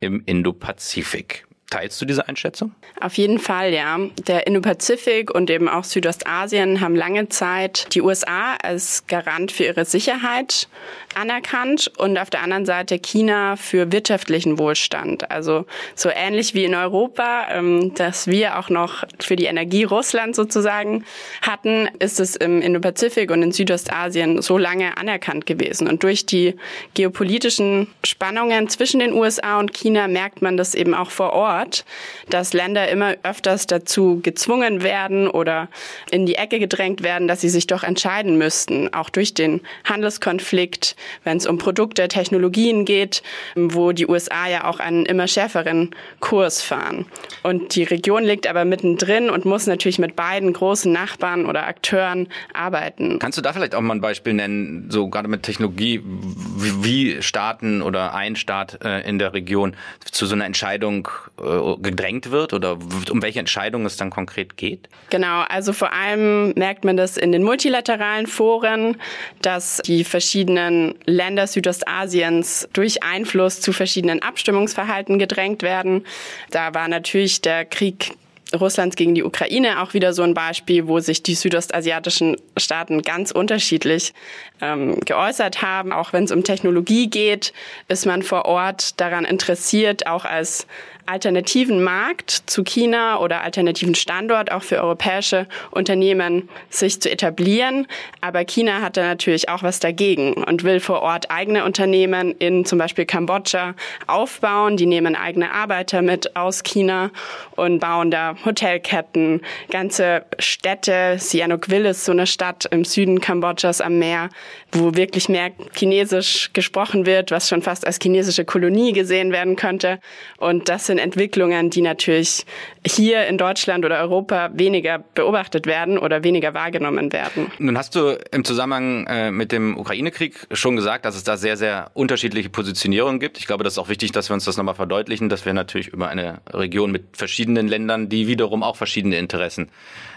im 0.00 0.22
Indopazifik. 0.24 1.45
Teilst 1.70 2.00
du 2.00 2.06
diese 2.06 2.28
Einschätzung? 2.28 2.72
Auf 3.00 3.14
jeden 3.14 3.40
Fall, 3.40 3.74
ja. 3.74 3.98
Der 4.28 4.46
Indo-Pazifik 4.46 5.34
und 5.34 5.50
eben 5.50 5.68
auch 5.68 5.82
Südostasien 5.82 6.80
haben 6.80 6.94
lange 6.94 7.28
Zeit 7.28 7.92
die 7.92 8.02
USA 8.02 8.54
als 8.62 9.04
Garant 9.08 9.50
für 9.50 9.64
ihre 9.64 9.84
Sicherheit 9.84 10.68
anerkannt 11.16 11.90
und 11.98 12.18
auf 12.18 12.30
der 12.30 12.42
anderen 12.42 12.66
Seite 12.66 13.00
China 13.00 13.56
für 13.56 13.90
wirtschaftlichen 13.90 14.60
Wohlstand. 14.60 15.28
Also 15.32 15.66
so 15.96 16.08
ähnlich 16.08 16.54
wie 16.54 16.64
in 16.64 16.74
Europa, 16.76 17.48
ähm, 17.50 17.92
dass 17.94 18.28
wir 18.28 18.60
auch 18.60 18.68
noch 18.68 19.02
für 19.18 19.34
die 19.34 19.46
Energie 19.46 19.82
Russland 19.82 20.36
sozusagen 20.36 21.04
hatten, 21.42 21.88
ist 21.98 22.20
es 22.20 22.36
im 22.36 22.62
Indo-Pazifik 22.62 23.32
und 23.32 23.42
in 23.42 23.50
Südostasien 23.50 24.40
so 24.40 24.56
lange 24.56 24.96
anerkannt 24.98 25.46
gewesen. 25.46 25.88
Und 25.88 26.04
durch 26.04 26.26
die 26.26 26.54
geopolitischen 26.94 27.88
Spannungen 28.04 28.68
zwischen 28.68 29.00
den 29.00 29.12
USA 29.14 29.58
und 29.58 29.74
China 29.74 30.06
merkt 30.06 30.42
man 30.42 30.56
das 30.56 30.76
eben 30.76 30.94
auch 30.94 31.10
vor 31.10 31.32
Ort 31.32 31.55
Ort, 31.56 31.84
dass 32.28 32.52
Länder 32.52 32.88
immer 32.88 33.14
öfters 33.22 33.66
dazu 33.66 34.20
gezwungen 34.22 34.82
werden 34.82 35.28
oder 35.28 35.68
in 36.10 36.26
die 36.26 36.34
Ecke 36.34 36.58
gedrängt 36.58 37.02
werden, 37.02 37.28
dass 37.28 37.40
sie 37.40 37.48
sich 37.48 37.66
doch 37.66 37.82
entscheiden 37.82 38.36
müssten, 38.38 38.92
auch 38.92 39.10
durch 39.10 39.34
den 39.34 39.60
Handelskonflikt, 39.84 40.96
wenn 41.24 41.36
es 41.38 41.46
um 41.46 41.58
Produkte, 41.58 42.08
Technologien 42.08 42.84
geht, 42.84 43.22
wo 43.54 43.92
die 43.92 44.06
USA 44.06 44.48
ja 44.48 44.64
auch 44.64 44.80
einen 44.80 45.06
immer 45.06 45.26
schärferen 45.28 45.94
Kurs 46.20 46.62
fahren. 46.62 47.06
Und 47.42 47.74
die 47.74 47.84
Region 47.84 48.24
liegt 48.24 48.46
aber 48.46 48.64
mittendrin 48.64 49.30
und 49.30 49.44
muss 49.44 49.66
natürlich 49.66 49.98
mit 49.98 50.16
beiden 50.16 50.52
großen 50.52 50.92
Nachbarn 50.92 51.46
oder 51.46 51.66
Akteuren 51.66 52.28
arbeiten. 52.52 53.18
Kannst 53.18 53.38
du 53.38 53.42
da 53.42 53.52
vielleicht 53.52 53.74
auch 53.74 53.80
mal 53.80 53.94
ein 53.94 54.00
Beispiel 54.00 54.34
nennen, 54.34 54.90
so 54.90 55.08
gerade 55.08 55.28
mit 55.28 55.42
Technologie, 55.42 56.02
wie 56.04 57.22
Staaten 57.22 57.82
oder 57.82 58.14
ein 58.14 58.36
Staat 58.36 58.84
äh, 58.84 59.08
in 59.08 59.18
der 59.18 59.32
Region 59.32 59.76
zu 60.10 60.26
so 60.26 60.34
einer 60.34 60.44
Entscheidung 60.44 61.08
äh, 61.46 61.76
gedrängt 61.80 62.30
wird 62.30 62.52
oder 62.52 62.78
um 63.10 63.22
welche 63.22 63.38
Entscheidung 63.38 63.86
es 63.86 63.96
dann 63.96 64.10
konkret 64.10 64.56
geht? 64.56 64.88
Genau, 65.10 65.42
also 65.48 65.72
vor 65.72 65.92
allem 65.92 66.52
merkt 66.56 66.84
man 66.84 66.96
das 66.96 67.16
in 67.16 67.32
den 67.32 67.42
multilateralen 67.42 68.26
Foren, 68.26 68.96
dass 69.42 69.80
die 69.84 70.04
verschiedenen 70.04 70.94
Länder 71.04 71.46
Südostasiens 71.46 72.68
durch 72.72 73.02
Einfluss 73.02 73.60
zu 73.60 73.72
verschiedenen 73.72 74.22
Abstimmungsverhalten 74.22 75.18
gedrängt 75.18 75.62
werden. 75.62 76.04
Da 76.50 76.74
war 76.74 76.88
natürlich 76.88 77.40
der 77.40 77.64
Krieg 77.64 78.12
Russlands 78.54 78.96
gegen 78.96 79.14
die 79.14 79.24
Ukraine 79.24 79.82
auch 79.82 79.94
wieder 79.94 80.12
so 80.12 80.22
ein 80.22 80.34
Beispiel, 80.34 80.86
wo 80.86 81.00
sich 81.00 81.22
die 81.22 81.34
südostasiatischen 81.34 82.36
Staaten 82.56 83.02
ganz 83.02 83.32
unterschiedlich 83.32 84.14
ähm, 84.60 85.00
geäußert 85.00 85.62
haben. 85.62 85.92
Auch 85.92 86.12
wenn 86.12 86.24
es 86.24 86.32
um 86.32 86.44
Technologie 86.44 87.08
geht, 87.10 87.52
ist 87.88 88.06
man 88.06 88.22
vor 88.22 88.44
Ort 88.44 89.00
daran 89.00 89.24
interessiert, 89.24 90.06
auch 90.06 90.24
als 90.24 90.66
alternativen 91.06 91.82
Markt 91.82 92.30
zu 92.30 92.64
China 92.64 93.18
oder 93.20 93.42
alternativen 93.42 93.94
Standort 93.94 94.52
auch 94.52 94.62
für 94.62 94.82
europäische 94.82 95.46
Unternehmen 95.70 96.48
sich 96.68 97.00
zu 97.00 97.10
etablieren. 97.10 97.86
Aber 98.20 98.44
China 98.44 98.80
hat 98.82 98.96
da 98.96 99.02
natürlich 99.02 99.48
auch 99.48 99.62
was 99.62 99.80
dagegen 99.80 100.34
und 100.34 100.64
will 100.64 100.80
vor 100.80 101.02
Ort 101.02 101.30
eigene 101.30 101.64
Unternehmen 101.64 102.32
in 102.38 102.64
zum 102.64 102.78
Beispiel 102.78 103.06
Kambodscha 103.06 103.74
aufbauen. 104.06 104.76
Die 104.76 104.86
nehmen 104.86 105.16
eigene 105.16 105.52
Arbeiter 105.52 106.02
mit 106.02 106.36
aus 106.36 106.62
China 106.62 107.10
und 107.54 107.78
bauen 107.78 108.10
da 108.10 108.36
Hotelketten, 108.44 109.42
ganze 109.70 110.24
Städte. 110.38 111.16
Sihanoukville 111.18 111.90
ist 111.90 112.04
so 112.04 112.12
eine 112.12 112.26
Stadt 112.26 112.66
im 112.70 112.84
Süden 112.84 113.20
Kambodschas 113.20 113.80
am 113.80 113.98
Meer, 113.98 114.28
wo 114.72 114.94
wirklich 114.94 115.28
mehr 115.28 115.50
Chinesisch 115.74 116.50
gesprochen 116.52 117.06
wird, 117.06 117.30
was 117.30 117.48
schon 117.48 117.62
fast 117.62 117.86
als 117.86 117.98
chinesische 118.02 118.44
Kolonie 118.44 118.92
gesehen 118.92 119.32
werden 119.32 119.56
könnte. 119.56 120.00
Und 120.38 120.68
das 120.68 120.86
sind 120.86 120.95
Entwicklungen, 120.98 121.70
die 121.70 121.82
natürlich 121.82 122.44
hier 122.86 123.26
in 123.26 123.38
Deutschland 123.38 123.84
oder 123.84 124.00
Europa 124.00 124.50
weniger 124.54 124.98
beobachtet 125.14 125.66
werden 125.66 125.98
oder 125.98 126.24
weniger 126.24 126.54
wahrgenommen 126.54 127.12
werden. 127.12 127.50
Nun 127.58 127.76
hast 127.76 127.94
du 127.94 128.18
im 128.30 128.44
Zusammenhang 128.44 129.06
äh, 129.06 129.30
mit 129.30 129.52
dem 129.52 129.78
Ukraine-Krieg 129.78 130.46
schon 130.52 130.76
gesagt, 130.76 131.04
dass 131.04 131.16
es 131.16 131.24
da 131.24 131.36
sehr, 131.36 131.56
sehr 131.56 131.90
unterschiedliche 131.94 132.48
Positionierungen 132.48 133.20
gibt. 133.20 133.38
Ich 133.38 133.46
glaube, 133.46 133.64
das 133.64 133.74
ist 133.74 133.78
auch 133.78 133.88
wichtig, 133.88 134.12
dass 134.12 134.30
wir 134.30 134.34
uns 134.34 134.44
das 134.44 134.56
nochmal 134.56 134.74
verdeutlichen, 134.74 135.28
dass 135.28 135.44
wir 135.44 135.52
natürlich 135.52 135.88
über 135.88 136.08
eine 136.08 136.40
Region 136.52 136.92
mit 136.92 137.16
verschiedenen 137.16 137.68
Ländern, 137.68 138.08
die 138.08 138.26
wiederum 138.26 138.62
auch 138.62 138.76
verschiedene 138.76 139.18
Interessen 139.18 139.70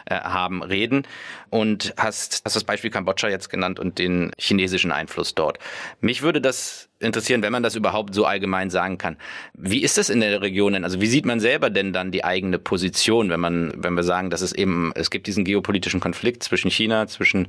haben, 0.10 0.64
reden. 0.64 1.04
Und 1.50 1.94
hast, 1.98 2.42
hast 2.46 2.56
das 2.56 2.64
Beispiel 2.64 2.92
Kambodscha 2.92 3.30
jetzt 3.30 3.50
genannt 3.50 3.80
und 3.80 4.00
den 4.00 4.32
chinesischen 4.38 4.92
Einfluss 4.92 5.36
dort. 5.36 5.60
Mich 6.02 6.22
würde 6.22 6.42
das 6.42 6.90
interessieren, 7.00 7.42
wenn 7.42 7.52
man 7.52 7.64
das 7.64 7.76
überhaupt 7.76 8.14
so 8.14 8.26
allgemein 8.26 8.70
sagen 8.70 8.98
kann. 8.98 9.18
Wie 9.54 9.82
ist 9.82 9.98
das 9.98 10.10
in 10.10 10.20
der 10.20 10.42
Region 10.42 10.74
denn? 10.74 10.84
Also 10.84 11.02
wie 11.02 11.08
sieht 11.08 11.26
man 11.26 11.40
selber 11.40 11.70
denn 11.70 11.94
dann 11.94 12.12
die 12.12 12.26
eigene 12.26 12.60
Position, 12.60 13.30
wenn 13.30 13.40
man, 13.40 13.74
wenn 13.78 13.94
wir 13.94 14.04
sagen, 14.04 14.30
dass 14.30 14.42
es 14.42 14.52
eben, 14.52 14.92
es 14.96 15.10
gibt 15.10 15.28
diesen 15.28 15.46
geopolitischen 15.46 16.02
Konflikt 16.02 16.44
zwischen 16.44 16.70
China, 16.70 17.08
zwischen 17.08 17.48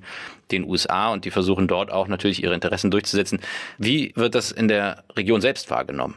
den 0.51 0.65
USA 0.65 1.09
und 1.13 1.25
die 1.25 1.31
versuchen 1.31 1.67
dort 1.67 1.91
auch 1.91 2.09
natürlich 2.09 2.43
ihre 2.43 2.55
Interessen 2.55 2.91
durchzusetzen. 2.91 3.41
Wie 3.79 4.13
wird 4.15 4.35
das 4.35 4.53
in 4.53 4.69
der 4.69 5.05
Region 5.17 5.41
selbst 5.41 5.71
wahrgenommen? 5.71 6.17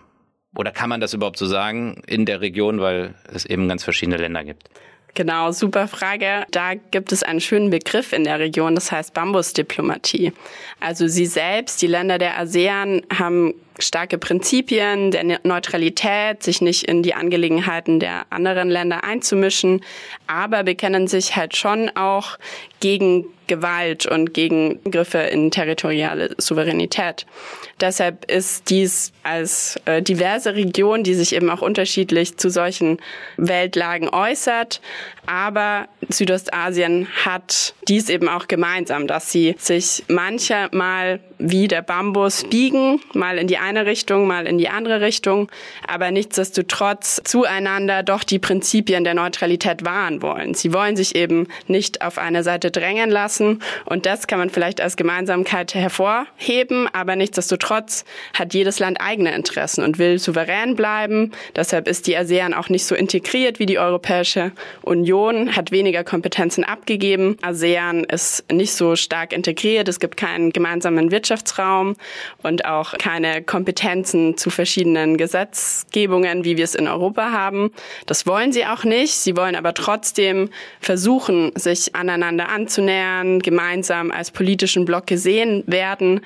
Oder 0.56 0.72
kann 0.72 0.90
man 0.90 1.02
das 1.02 1.14
überhaupt 1.14 1.38
so 1.38 1.48
sagen 1.48 2.04
in 2.06 2.26
der 2.26 2.42
Region, 2.42 2.80
weil 2.80 3.16
es 3.34 3.46
eben 3.46 3.68
ganz 3.68 3.84
verschiedene 3.84 4.18
Länder 4.18 4.44
gibt? 4.44 4.70
Genau, 5.16 5.52
super 5.52 5.88
Frage. 5.88 6.46
Da 6.50 6.74
gibt 6.74 7.12
es 7.12 7.22
einen 7.22 7.40
schönen 7.40 7.70
Begriff 7.70 8.14
in 8.14 8.24
der 8.24 8.40
Region, 8.40 8.74
das 8.74 8.92
heißt 8.92 9.14
Bambusdiplomatie. 9.14 10.34
Also 10.80 11.08
sie 11.08 11.28
selbst, 11.28 11.82
die 11.84 11.88
Länder 11.88 12.18
der 12.18 12.40
ASEAN, 12.40 13.04
haben 13.16 13.54
starke 13.78 14.18
Prinzipien 14.18 15.12
der 15.12 15.24
ne-, 15.24 15.40
Neutralität, 15.44 16.42
sich 16.42 16.62
nicht 16.62 16.86
in 16.86 17.04
die 17.04 17.14
Angelegenheiten 17.14 18.00
der 18.00 18.26
anderen 18.32 18.70
Länder 18.70 19.04
einzumischen, 19.04 19.82
aber 20.26 20.64
bekennen 20.64 21.08
sich 21.08 21.36
halt 21.36 21.56
schon 21.56 21.92
auch 21.96 22.40
gegen 22.80 23.26
Gewalt 23.48 24.06
und 24.06 24.34
gegen 24.34 24.80
Griffe 24.90 25.20
in 25.20 25.52
territoriale 25.52 26.36
Souveränität. 26.38 27.26
Deshalb 27.80 28.30
ist 28.32 28.70
dies 28.70 29.12
als 29.24 29.80
äh, 29.86 30.02
diverse 30.02 30.56
Region, 30.56 31.04
die 31.04 31.14
sich 31.14 31.36
eben 31.36 31.50
auch 31.50 31.62
unterschiedlich 31.62 32.38
zu 32.38 32.50
solchen 32.50 33.00
Weltlagen 33.38 34.10
äußert, 34.10 34.82
aber 35.26 35.88
Südostasien 36.10 37.08
hat 37.26 37.74
dies 37.88 38.10
eben 38.10 38.28
auch 38.30 38.48
gemeinsam, 38.48 39.08
dass 39.08 39.32
sie 39.32 39.56
sich 39.58 40.04
manchmal 40.08 41.20
wie 41.46 41.68
der 41.68 41.82
Bambus 41.82 42.46
biegen, 42.46 43.02
mal 43.14 43.38
in 43.38 43.48
die 43.48 43.58
eine 43.58 43.86
Richtung, 43.86 44.28
mal 44.28 44.48
in 44.48 44.58
die 44.58 44.70
andere 44.70 45.02
Richtung, 45.02 45.52
aber 45.86 46.10
nichtsdestotrotz 46.10 47.22
zueinander 47.26 48.02
doch 48.02 48.24
die 48.24 48.40
Prinzipien 48.40 49.04
der 49.04 49.14
Neutralität 49.14 49.84
wahren 49.84 50.22
wollen. 50.22 50.54
Sie 50.54 50.74
wollen 50.74 50.96
sich 50.96 51.16
eben 51.16 51.48
nicht 51.68 52.02
auf 52.02 52.18
eine 52.18 52.44
Seite 52.44 52.72
drängen 52.72 53.10
lassen 53.10 53.62
und 53.86 54.06
das 54.06 54.28
kann 54.28 54.40
man 54.40 54.50
vielleicht 54.50 54.80
als 54.80 54.96
Gemeinsamkeit 54.96 55.76
hervorheben, 55.76 56.88
aber 56.94 57.18
nichtsdestotrotz 57.18 58.06
hat 58.34 58.54
jedes 58.54 58.80
Land 58.80 59.02
eigene 59.02 59.36
Interessen 59.36 59.84
und 59.84 60.00
will 60.00 60.20
souverän 60.20 60.78
bleiben. 60.78 61.32
Deshalb 61.58 61.90
ist 61.90 62.08
die 62.08 62.16
ASEAN 62.16 62.54
auch 62.54 62.70
nicht 62.70 62.86
so 62.86 62.96
integriert 62.96 63.60
wie 63.60 63.66
die 63.66 63.80
Europäische 63.80 64.54
Union, 64.82 65.58
hat 65.58 65.72
weniger 65.72 66.06
Kompetenzen 66.06 66.64
abgegeben. 66.64 67.38
ASEAN 67.42 68.06
ist 68.06 68.50
nicht 68.50 68.74
so 68.74 68.96
stark 68.96 69.34
integriert. 69.34 69.90
Es 69.90 70.00
gibt 70.00 70.16
keinen 70.16 70.54
gemeinsamen 70.54 71.12
Wirtschaftsraum 71.34 71.96
und 72.44 72.66
auch 72.66 72.98
keine 72.98 73.42
Kompetenzen 73.42 74.38
zu 74.38 74.50
verschiedenen 74.50 75.18
Gesetzgebungen, 75.18 76.46
wie 76.46 76.58
wir 76.58 76.64
es 76.64 76.76
in 76.76 76.88
Europa 76.88 77.32
haben. 77.32 77.72
Das 78.06 78.28
wollen 78.28 78.52
sie 78.52 78.66
auch 78.66 78.84
nicht. 78.84 79.14
Sie 79.14 79.36
wollen 79.36 79.56
aber 79.56 79.74
trotzdem 79.74 80.50
versuchen, 80.80 81.52
sich 81.56 81.96
aneinander 81.96 82.50
anzunähern, 82.50 83.40
gemeinsam 83.40 84.12
als 84.12 84.32
politischen 84.32 84.86
Block 84.86 85.08
gesehen 85.08 85.64
werden, 85.66 86.22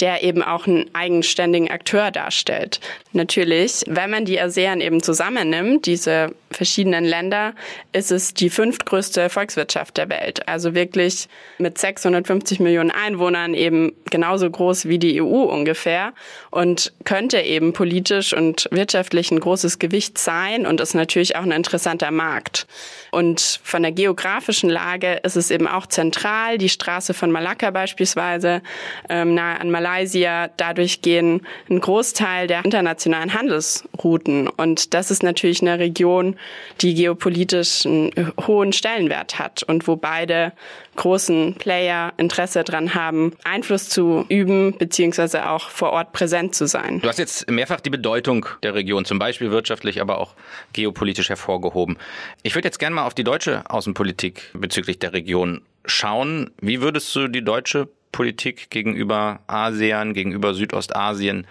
der 0.00 0.22
eben 0.22 0.42
auch 0.42 0.66
einen 0.66 0.88
eigenständigen 0.94 1.70
Akteur 1.70 2.10
darstellt. 2.10 2.80
Natürlich, 3.12 3.84
wenn 3.88 4.10
man 4.10 4.24
die 4.24 4.40
ASEAN 4.40 4.80
eben 4.80 5.02
zusammennimmt, 5.02 5.86
diese 5.86 6.34
verschiedenen 6.50 7.04
Länder, 7.04 7.54
ist 7.92 8.12
es 8.12 8.34
die 8.34 8.50
fünftgrößte 8.50 9.28
Volkswirtschaft 9.28 9.96
der 9.96 10.08
Welt. 10.08 10.46
Also 10.48 10.74
wirklich 10.74 11.28
mit 11.58 11.78
650 11.78 12.60
Millionen 12.60 12.90
Einwohnern 12.90 13.54
eben 13.54 13.92
genauso 14.10 14.41
groß 14.50 14.86
wie 14.88 14.98
die 14.98 15.20
EU 15.20 15.42
ungefähr 15.44 16.12
und 16.50 16.92
könnte 17.04 17.40
eben 17.40 17.72
politisch 17.72 18.32
und 18.34 18.68
wirtschaftlich 18.70 19.30
ein 19.30 19.40
großes 19.40 19.78
Gewicht 19.78 20.18
sein 20.18 20.66
und 20.66 20.80
ist 20.80 20.94
natürlich 20.94 21.36
auch 21.36 21.42
ein 21.42 21.52
interessanter 21.52 22.10
Markt. 22.10 22.66
Und 23.10 23.60
von 23.62 23.82
der 23.82 23.92
geografischen 23.92 24.70
Lage 24.70 25.20
ist 25.22 25.36
es 25.36 25.50
eben 25.50 25.66
auch 25.66 25.86
zentral. 25.86 26.58
Die 26.58 26.68
Straße 26.68 27.14
von 27.14 27.30
Malakka 27.30 27.70
beispielsweise, 27.70 28.62
ähm, 29.08 29.34
nahe 29.34 29.60
an 29.60 29.70
Malaysia, 29.70 30.48
dadurch 30.56 31.02
gehen 31.02 31.46
ein 31.68 31.80
Großteil 31.80 32.46
der 32.46 32.64
internationalen 32.64 33.34
Handelsrouten. 33.34 34.48
Und 34.48 34.94
das 34.94 35.10
ist 35.10 35.22
natürlich 35.22 35.60
eine 35.62 35.78
Region, 35.78 36.36
die 36.80 36.94
geopolitisch 36.94 37.84
einen 37.84 38.32
hohen 38.46 38.72
Stellenwert 38.72 39.38
hat 39.38 39.62
und 39.62 39.86
wo 39.86 39.96
beide 39.96 40.52
großen 40.96 41.54
Player 41.58 42.12
Interesse 42.16 42.64
daran 42.64 42.94
haben, 42.94 43.32
Einfluss 43.44 43.88
zu 43.88 44.24
üben, 44.32 44.76
beziehungsweise 44.78 45.50
auch 45.50 45.68
vor 45.68 45.90
Ort 45.90 46.12
präsent 46.12 46.54
zu 46.54 46.66
sein. 46.66 47.00
Du 47.00 47.08
hast 47.08 47.18
jetzt 47.18 47.50
mehrfach 47.50 47.80
die 47.80 47.90
Bedeutung 47.90 48.46
der 48.62 48.74
Region, 48.74 49.04
zum 49.04 49.18
Beispiel 49.18 49.50
wirtschaftlich, 49.50 50.00
aber 50.00 50.18
auch 50.18 50.34
geopolitisch 50.72 51.28
hervorgehoben. 51.28 51.98
Ich 52.42 52.54
würde 52.54 52.66
jetzt 52.68 52.78
gerne 52.78 52.96
mal 52.96 53.06
auf 53.06 53.14
die 53.14 53.24
deutsche 53.24 53.68
Außenpolitik 53.70 54.50
bezüglich 54.54 54.98
der 54.98 55.12
Region 55.12 55.60
schauen. 55.84 56.50
Wie 56.60 56.80
würdest 56.80 57.14
du 57.14 57.28
die 57.28 57.44
deutsche 57.44 57.88
Politik 58.10 58.70
gegenüber 58.70 59.40
ASEAN, 59.46 60.14
gegenüber 60.14 60.54
Südostasien 60.54 61.46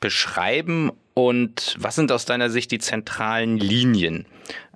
beschreiben 0.00 0.90
und 1.14 1.76
was 1.78 1.94
sind 1.94 2.10
aus 2.10 2.24
deiner 2.24 2.50
Sicht 2.50 2.72
die 2.72 2.78
zentralen 2.78 3.56
Linien, 3.56 4.26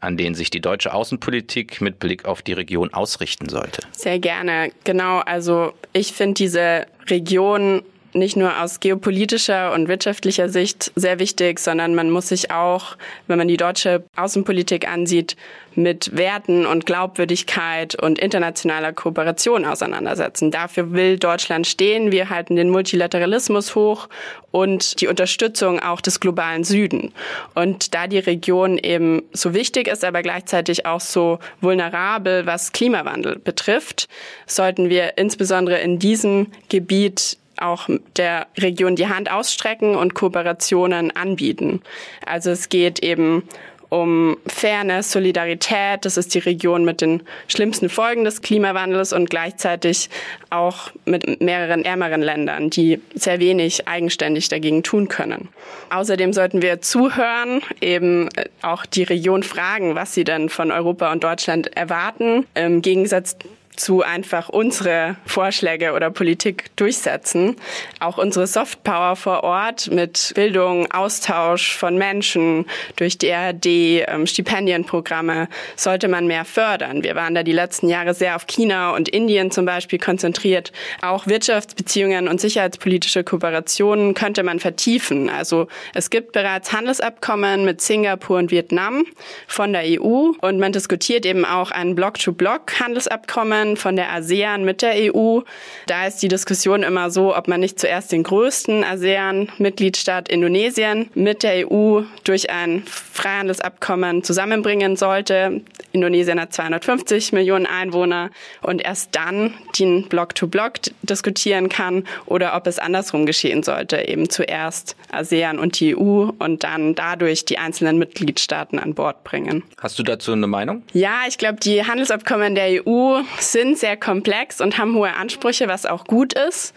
an 0.00 0.16
denen 0.16 0.37
sich 0.37 0.50
die 0.50 0.61
deutsche 0.61 0.95
Außenpolitik 0.95 1.80
mit 1.80 1.99
Blick 1.99 2.25
auf 2.25 2.42
die 2.42 2.52
Region 2.52 2.95
ausrichten 2.95 3.49
sollte? 3.49 3.83
Sehr 3.92 4.21
gerne. 4.21 4.71
Genau. 4.85 5.18
Also 5.18 5.75
ich 5.92 6.12
finde 6.12 6.35
diese 6.35 6.87
Region 7.09 7.83
nicht 8.12 8.37
nur 8.37 8.61
aus 8.61 8.81
geopolitischer 8.81 9.73
und 9.73 9.88
wirtschaftlicher 9.88 10.49
Sicht 10.49 10.93
sehr 10.95 11.19
wichtig, 11.19 11.59
sondern 11.59 11.95
man 11.95 12.11
muss 12.11 12.29
sich 12.29 12.50
auch, 12.50 12.97
wenn 13.27 13.38
man 13.38 13.49
die 13.49 13.57
deutsche 13.57 14.05
Außenpolitik 14.17 14.88
ansieht, 14.88 15.37
mit 15.75 16.17
Werten 16.17 16.67
und 16.67 16.87
Glaubwürdigkeit 16.87 17.95
und 17.95 18.19
internationaler 18.19 18.93
Kooperation 18.93 19.65
auseinandersetzen. 19.65 20.50
Dafür 20.50 20.93
will 20.93 21.19
Deutschland 21.19 21.67
stehen. 21.67 22.11
Wir 22.11 22.31
halten 22.31 22.57
den 22.57 22.71
Multilateralismus 22.71 23.77
hoch 23.77 24.09
und 24.50 25.00
die 25.00 25.07
Unterstützung 25.07 25.79
auch 25.79 26.00
des 26.00 26.19
globalen 26.19 26.65
Süden. 26.65 27.12
Und 27.55 27.95
da 27.95 28.09
die 28.09 28.19
Region 28.19 28.77
eben 28.79 29.23
so 29.33 29.55
wichtig 29.55 29.87
ist, 29.87 30.05
aber 30.05 30.23
gleichzeitig 30.23 30.85
auch 30.85 31.00
so 31.00 31.38
vulnerabel, 31.61 32.45
was 32.45 32.73
Klimawandel 32.73 33.38
betrifft, 33.38 34.09
sollten 34.47 34.91
wir 34.91 35.17
insbesondere 35.17 35.79
in 35.79 36.00
diesem 36.00 36.49
Gebiet 36.69 37.38
auch 37.61 37.88
der 38.17 38.47
Region 38.57 38.97
die 38.97 39.09
Hand 39.09 39.31
ausstrecken 39.31 39.95
und 39.95 40.15
Kooperationen 40.15 41.15
anbieten. 41.15 41.83
Also 42.25 42.50
es 42.50 42.69
geht 42.69 43.00
eben 43.00 43.43
um 43.91 44.37
Fairness, 44.47 45.12
Solidarität. 45.12 46.05
Das 46.05 46.17
ist 46.17 46.35
die 46.35 46.41
Region 46.41 46.85
mit 46.85 47.00
den 47.00 47.23
schlimmsten 47.47 47.88
Folgen 47.88 48.25
des 48.25 48.43
Klimawandels 48.43 49.12
und 49.12 49.31
gleichzeitig 49.31 50.11
auch 50.50 50.91
mit 51.05 51.41
mehreren 51.41 51.85
ärmeren 51.85 52.21
Ländern, 52.21 52.71
die 52.71 53.00
sehr 53.15 53.41
wenig 53.41 53.88
eigenständig 53.88 54.49
dagegen 54.49 54.83
tun 54.83 55.09
können. 55.09 55.49
Außerdem 55.91 56.33
sollten 56.33 56.61
wir 56.61 56.81
zuhören, 56.83 57.62
eben 57.81 58.29
auch 58.62 58.85
die 58.85 59.05
Region 59.05 59.43
fragen, 59.43 59.95
was 59.95 60.15
sie 60.15 60.25
denn 60.25 60.49
von 60.49 60.71
Europa 60.71 61.11
und 61.11 61.25
Deutschland 61.25 61.75
erwarten. 61.77 62.47
Im 62.55 62.83
Gegensatz 62.83 63.37
zu 63.78 64.02
einfach 64.02 64.49
unsere 64.49 65.16
Vorschläge 65.25 65.92
oder 65.92 66.11
Politik 66.11 66.75
durchsetzen. 66.76 67.56
Auch 68.00 68.18
unsere 68.18 68.47
Softpower 68.47 69.16
vor 69.16 69.44
Ort 69.44 69.90
mit 69.90 70.32
Bildung, 70.35 70.90
Austausch 70.90 71.76
von 71.76 71.97
Menschen 71.97 72.66
durch 72.97 73.18
DRD, 73.18 74.04
ähm, 74.06 74.26
Stipendienprogramme 74.26 75.49
sollte 75.76 76.08
man 76.08 76.26
mehr 76.26 76.44
fördern. 76.44 77.02
Wir 77.02 77.14
waren 77.14 77.35
da 77.35 77.42
die 77.42 77.52
letzten 77.52 77.88
Jahre 77.88 78.14
sehr 78.14 78.37
auf 78.37 78.47
China 78.47 78.94
und 78.94 79.08
Indien 79.08 79.50
zum 79.50 79.64
Beispiel 79.64 79.99
konzentriert. 79.99 80.73
Auch 81.00 81.26
Wirtschaftsbeziehungen 81.26 82.28
und 82.28 82.40
sicherheitspolitische 82.40 83.25
Kooperationen 83.25 84.14
könnte 84.14 84.42
man 84.42 84.58
vertiefen. 84.58 85.30
Also 85.30 85.68
es 85.94 86.11
gibt 86.11 86.32
bereits 86.32 86.73
Handelsabkommen 86.73 87.64
mit 87.64 87.80
Singapur 87.80 88.38
und 88.38 88.50
Vietnam 88.50 89.04
von 89.47 89.73
der 89.73 89.82
EU 89.85 90.32
und 90.40 90.58
man 90.58 90.73
diskutiert 90.73 91.25
eben 91.25 91.44
auch 91.44 91.70
ein 91.70 91.94
Block-to-Block-Handelsabkommen 91.94 93.68
Abkommen 93.69 93.77
von 93.77 93.97
der 93.97 94.13
ASEAN 94.13 94.65
mit 94.65 94.83
der 94.83 95.15
EU. 95.15 95.41
Da 95.87 96.07
ist 96.07 96.23
die 96.23 96.29
Diskussion 96.29 96.83
immer 96.83 97.11
so, 97.11 97.37
ob 97.37 97.49
man 97.49 97.61
nicht 97.61 97.79
zuerst 97.79 98.13
den 98.13 98.23
größten 98.23 98.85
ASEAN-Mitgliedstaat 98.85 100.29
Indonesien 100.29 101.11
mit 101.15 101.43
der 101.43 101.71
EU 101.71 102.03
durch 102.25 102.51
ein 102.51 102.83
Freihandelsabkommen 102.87 104.23
zusammenbringen 104.23 104.97
sollte. 104.97 105.61
Indonesien 105.92 106.40
hat 106.40 106.52
250 106.52 107.33
Millionen 107.33 107.66
Einwohner 107.66 108.30
und 108.62 108.83
erst 108.83 109.14
dann 109.14 109.54
den 109.78 110.09
Block-to-Block 110.09 110.78
-Block 110.78 110.92
diskutieren 111.02 111.68
kann 111.68 112.04
oder 112.26 112.54
ob 112.57 112.66
es 112.66 112.78
andersrum 112.78 113.26
geschehen 113.26 113.62
sollte, 113.62 114.09
eben 114.09 114.28
zuerst 114.28 114.97
ASEAN 115.11 115.59
und 115.59 115.80
die 115.80 115.97
EU 115.97 116.30
und 116.38 116.64
dann 116.64 116.95
dadurch 116.95 117.45
die 117.45 117.59
einzelnen 117.59 117.99
Mitgliedstaaten 117.99 118.78
an 118.78 118.95
Bord 118.95 119.25
bringen. 119.25 119.62
Hast 119.80 119.99
du 119.99 120.02
dazu 120.02 120.33
eine 120.33 120.47
Meinung? 120.47 120.83
Ja, 120.92 121.23
ich 121.28 121.38
glaube, 121.38 121.59
die 121.61 121.85
Handelsabkommen 121.85 122.54
der 122.54 122.87
EU 122.87 123.23
sind 123.38 123.78
sehr 123.78 123.97
komplex 123.97 124.61
und 124.61 124.78
haben 124.78 124.95
hohe 124.95 125.14
Ansprüche, 125.14 125.68
was 125.68 125.87
auch 125.87 126.04
gut 126.04 126.35
ist. 126.35 126.75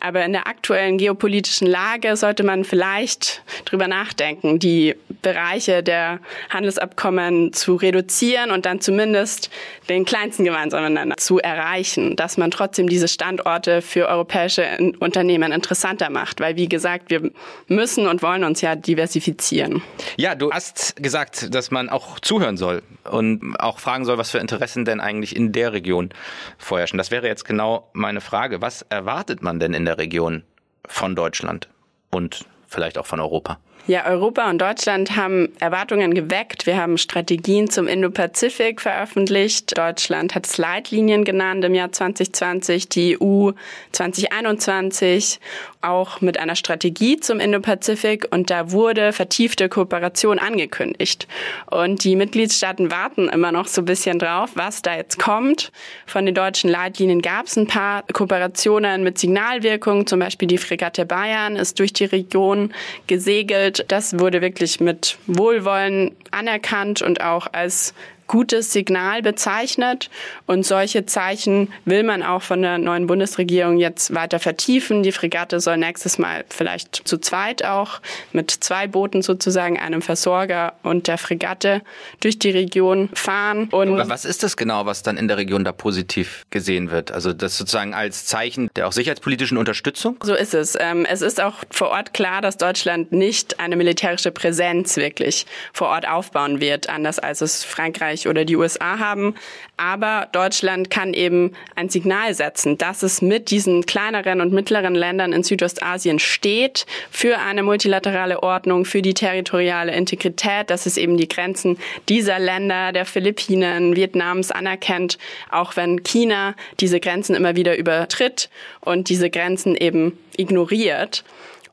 Aber 0.00 0.24
in 0.24 0.32
der 0.32 0.46
aktuellen 0.46 0.98
geopolitischen 0.98 1.66
Lage 1.66 2.16
sollte 2.16 2.44
man 2.44 2.64
vielleicht 2.64 3.42
drüber 3.64 3.88
nachdenken, 3.88 4.58
die 4.58 4.94
Bereiche 5.22 5.82
der 5.82 6.20
Handelsabkommen 6.50 7.52
zu 7.52 7.74
reduzieren 7.74 8.50
und 8.54 8.64
dann 8.66 8.80
zumindest 8.80 9.50
den 9.88 10.04
kleinsten 10.04 10.44
gemeinsamen 10.44 10.94
Nenner 10.94 11.16
zu 11.16 11.38
erreichen, 11.38 12.16
dass 12.16 12.38
man 12.38 12.50
trotzdem 12.50 12.88
diese 12.88 13.08
Standorte 13.08 13.82
für 13.82 14.08
europäische 14.08 14.64
Unternehmen 15.00 15.52
interessanter 15.52 16.08
macht, 16.10 16.40
weil 16.40 16.56
wie 16.56 16.68
gesagt, 16.68 17.10
wir 17.10 17.30
müssen 17.68 18.06
und 18.06 18.22
wollen 18.22 18.44
uns 18.44 18.60
ja 18.60 18.76
diversifizieren. 18.76 19.82
Ja, 20.16 20.34
du 20.34 20.50
hast 20.50 20.96
gesagt, 20.96 21.54
dass 21.54 21.70
man 21.70 21.88
auch 21.88 22.20
zuhören 22.20 22.56
soll 22.56 22.82
und 23.10 23.56
auch 23.58 23.78
fragen 23.78 24.04
soll, 24.04 24.16
was 24.16 24.30
für 24.30 24.38
Interessen 24.38 24.84
denn 24.84 25.00
eigentlich 25.00 25.36
in 25.36 25.52
der 25.52 25.72
Region 25.72 26.10
vorherrschen. 26.58 26.96
Das 26.96 27.10
wäre 27.10 27.26
jetzt 27.26 27.44
genau 27.44 27.90
meine 27.92 28.20
Frage. 28.20 28.62
Was 28.62 28.82
erwartet 28.82 29.42
man 29.42 29.58
denn 29.58 29.74
in 29.74 29.84
der 29.84 29.98
Region 29.98 30.44
von 30.86 31.14
Deutschland 31.16 31.68
und 32.10 32.44
vielleicht 32.66 32.98
auch 32.98 33.06
von 33.06 33.20
Europa? 33.20 33.58
Ja, 33.86 34.06
Europa 34.06 34.48
und 34.48 34.62
Deutschland 34.62 35.14
haben 35.14 35.50
Erwartungen 35.60 36.14
geweckt. 36.14 36.64
Wir 36.64 36.78
haben 36.78 36.96
Strategien 36.96 37.68
zum 37.68 37.86
Indo-Pazifik 37.86 38.80
veröffentlicht. 38.80 39.76
Deutschland 39.76 40.34
hat 40.34 40.56
Leitlinien 40.56 41.22
genannt 41.22 41.66
im 41.66 41.74
Jahr 41.74 41.92
2020, 41.92 42.88
die 42.88 43.18
EU 43.20 43.50
2021 43.92 45.38
auch 45.82 46.22
mit 46.22 46.38
einer 46.38 46.56
Strategie 46.56 47.20
zum 47.20 47.40
Indo-Pazifik 47.40 48.26
und 48.30 48.48
da 48.48 48.70
wurde 48.70 49.12
vertiefte 49.12 49.68
Kooperation 49.68 50.38
angekündigt. 50.38 51.28
Und 51.70 52.04
die 52.04 52.16
Mitgliedstaaten 52.16 52.90
warten 52.90 53.28
immer 53.28 53.52
noch 53.52 53.66
so 53.66 53.82
ein 53.82 53.84
bisschen 53.84 54.18
drauf, 54.18 54.52
was 54.54 54.80
da 54.80 54.96
jetzt 54.96 55.18
kommt. 55.18 55.72
Von 56.06 56.24
den 56.24 56.34
deutschen 56.34 56.70
Leitlinien 56.70 57.20
gab 57.20 57.46
es 57.46 57.56
ein 57.56 57.66
paar 57.66 58.02
Kooperationen 58.14 59.04
mit 59.04 59.18
Signalwirkung, 59.18 60.06
zum 60.06 60.20
Beispiel 60.20 60.48
die 60.48 60.56
Fregatte 60.56 61.04
Bayern 61.04 61.56
ist 61.56 61.78
durch 61.78 61.92
die 61.92 62.06
Region 62.06 62.72
gesegelt. 63.06 63.63
Das 63.70 64.18
wurde 64.18 64.40
wirklich 64.40 64.80
mit 64.80 65.18
Wohlwollen 65.26 66.14
anerkannt 66.30 67.02
und 67.02 67.20
auch 67.22 67.46
als 67.52 67.94
gutes 68.26 68.72
Signal 68.72 69.22
bezeichnet. 69.22 70.10
Und 70.46 70.64
solche 70.64 71.06
Zeichen 71.06 71.72
will 71.84 72.02
man 72.02 72.22
auch 72.22 72.42
von 72.42 72.62
der 72.62 72.78
neuen 72.78 73.06
Bundesregierung 73.06 73.78
jetzt 73.78 74.14
weiter 74.14 74.38
vertiefen. 74.38 75.02
Die 75.02 75.12
Fregatte 75.12 75.60
soll 75.60 75.76
nächstes 75.76 76.18
Mal 76.18 76.44
vielleicht 76.48 77.02
zu 77.04 77.18
zweit 77.18 77.64
auch 77.64 78.00
mit 78.32 78.50
zwei 78.50 78.86
Booten 78.86 79.22
sozusagen, 79.22 79.78
einem 79.78 80.02
Versorger 80.02 80.74
und 80.82 81.08
der 81.08 81.18
Fregatte 81.18 81.82
durch 82.20 82.38
die 82.38 82.50
Region 82.50 83.08
fahren. 83.14 83.68
Und 83.70 83.96
was 84.08 84.24
ist 84.24 84.42
das 84.42 84.56
genau, 84.56 84.86
was 84.86 85.02
dann 85.02 85.16
in 85.16 85.28
der 85.28 85.36
Region 85.36 85.64
da 85.64 85.72
positiv 85.72 86.44
gesehen 86.50 86.90
wird? 86.90 87.12
Also 87.12 87.32
das 87.32 87.56
sozusagen 87.56 87.94
als 87.94 88.26
Zeichen 88.26 88.70
der 88.76 88.88
auch 88.88 88.92
sicherheitspolitischen 88.92 89.58
Unterstützung? 89.58 90.16
So 90.22 90.34
ist 90.34 90.54
es. 90.54 90.76
Ähm, 90.78 91.04
es 91.04 91.22
ist 91.22 91.40
auch 91.40 91.56
vor 91.70 91.88
Ort 91.88 92.14
klar, 92.14 92.40
dass 92.40 92.56
Deutschland 92.56 93.12
nicht 93.12 93.60
eine 93.60 93.76
militärische 93.76 94.30
Präsenz 94.30 94.96
wirklich 94.96 95.46
vor 95.72 95.88
Ort 95.88 96.08
aufbauen 96.08 96.60
wird, 96.60 96.88
anders 96.88 97.18
als 97.18 97.40
es 97.40 97.64
Frankreich 97.64 98.13
Frankreich 98.14 98.28
oder 98.28 98.44
die 98.44 98.56
USA 98.56 98.98
haben. 98.98 99.34
Aber 99.76 100.28
Deutschland 100.32 100.90
kann 100.90 101.14
eben 101.14 101.52
ein 101.74 101.88
Signal 101.88 102.34
setzen, 102.34 102.78
dass 102.78 103.02
es 103.02 103.22
mit 103.22 103.50
diesen 103.50 103.86
kleineren 103.86 104.40
und 104.40 104.52
mittleren 104.52 104.94
Ländern 104.94 105.32
in 105.32 105.42
Südostasien 105.42 106.18
steht 106.18 106.86
für 107.10 107.38
eine 107.38 107.62
multilaterale 107.62 108.42
Ordnung, 108.42 108.84
für 108.84 109.02
die 109.02 109.14
territoriale 109.14 109.94
Integrität, 109.94 110.70
dass 110.70 110.86
es 110.86 110.96
eben 110.96 111.16
die 111.16 111.28
Grenzen 111.28 111.78
dieser 112.08 112.38
Länder, 112.38 112.92
der 112.92 113.04
Philippinen, 113.04 113.96
Vietnams 113.96 114.50
anerkennt, 114.50 115.18
auch 115.50 115.76
wenn 115.76 116.02
China 116.02 116.54
diese 116.80 117.00
Grenzen 117.00 117.34
immer 117.34 117.56
wieder 117.56 117.76
übertritt 117.76 118.48
und 118.80 119.08
diese 119.08 119.30
Grenzen 119.30 119.74
eben 119.74 120.16
ignoriert. 120.36 121.24